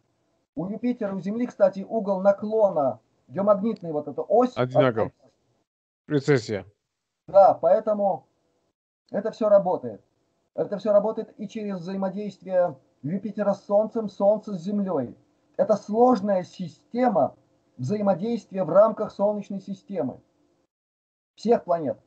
У 0.55 0.65
Юпитера, 0.67 1.13
у 1.13 1.19
Земли, 1.19 1.45
кстати, 1.45 1.85
угол 1.87 2.21
наклона 2.21 2.99
геомагнитный 3.27 3.91
вот 3.91 4.07
эта 4.07 4.21
ось. 4.21 4.55
Одинаков. 4.55 5.11
Прецессия. 6.05 6.65
Да, 7.27 7.53
поэтому 7.53 8.27
это 9.11 9.31
все 9.31 9.49
работает. 9.49 10.01
Это 10.55 10.77
все 10.77 10.91
работает 10.91 11.33
и 11.39 11.47
через 11.47 11.79
взаимодействие 11.79 12.77
Юпитера 13.01 13.53
с 13.53 13.65
Солнцем, 13.65 14.07
Солнца 14.07 14.53
с 14.53 14.61
Землей. 14.61 15.17
Это 15.57 15.75
сложная 15.75 16.43
система 16.43 17.35
взаимодействия 17.77 18.63
в 18.63 18.69
рамках 18.69 19.11
Солнечной 19.11 19.59
системы. 19.59 20.21
Всех 21.35 21.63
планет. 21.63 21.99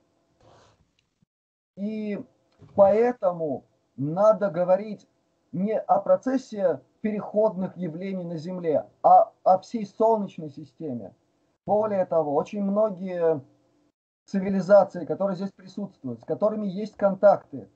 И 1.76 2.24
поэтому 2.74 3.64
надо 3.97 4.51
говорить 4.51 5.09
не 5.53 5.78
о 5.78 6.01
процессе 6.01 6.80
переходных 7.01 7.76
явлений 7.76 8.24
на 8.24 8.36
Земле, 8.36 8.86
а 9.03 9.32
о 9.42 9.59
всей 9.59 9.86
Солнечной 9.86 10.51
системе. 10.51 11.14
Более 11.66 12.05
того, 12.07 12.34
очень 12.34 12.62
многие 12.62 13.40
цивилизации, 14.24 15.05
которые 15.05 15.36
здесь 15.36 15.53
присутствуют, 15.53 16.20
с 16.20 16.24
которыми 16.24 16.66
есть 16.66 16.97
контакты, 16.97 17.68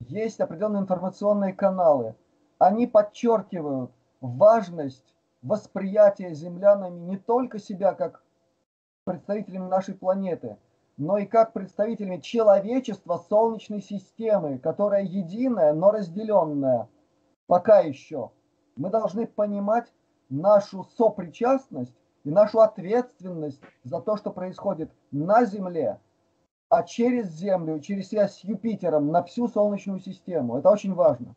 есть 0.00 0.40
определенные 0.40 0.82
информационные 0.82 1.52
каналы, 1.52 2.14
они 2.58 2.86
подчеркивают 2.86 3.90
важность 4.20 5.14
восприятия 5.42 6.34
землянами 6.34 6.98
не 6.98 7.16
только 7.18 7.58
себя 7.58 7.94
как 7.94 8.22
представителями 9.04 9.68
нашей 9.68 9.94
планеты, 9.94 10.56
но 10.96 11.18
и 11.18 11.26
как 11.26 11.52
представителями 11.52 12.18
человечества 12.18 13.22
Солнечной 13.28 13.80
системы, 13.80 14.58
которая 14.58 15.04
единая, 15.04 15.72
но 15.72 15.90
разделенная 15.90 16.88
пока 17.46 17.80
еще. 17.80 18.30
Мы 18.76 18.90
должны 18.90 19.26
понимать 19.26 19.92
нашу 20.28 20.84
сопричастность 20.96 21.94
и 22.24 22.30
нашу 22.30 22.60
ответственность 22.60 23.60
за 23.84 24.00
то, 24.00 24.16
что 24.16 24.30
происходит 24.32 24.90
на 25.12 25.44
Земле, 25.44 26.00
а 26.68 26.82
через 26.82 27.30
Землю, 27.30 27.80
через 27.80 28.08
связь 28.08 28.38
с 28.38 28.44
Юпитером 28.44 29.08
на 29.08 29.22
всю 29.22 29.48
Солнечную 29.48 30.00
систему. 30.00 30.58
Это 30.58 30.70
очень 30.70 30.94
важно. 30.94 31.34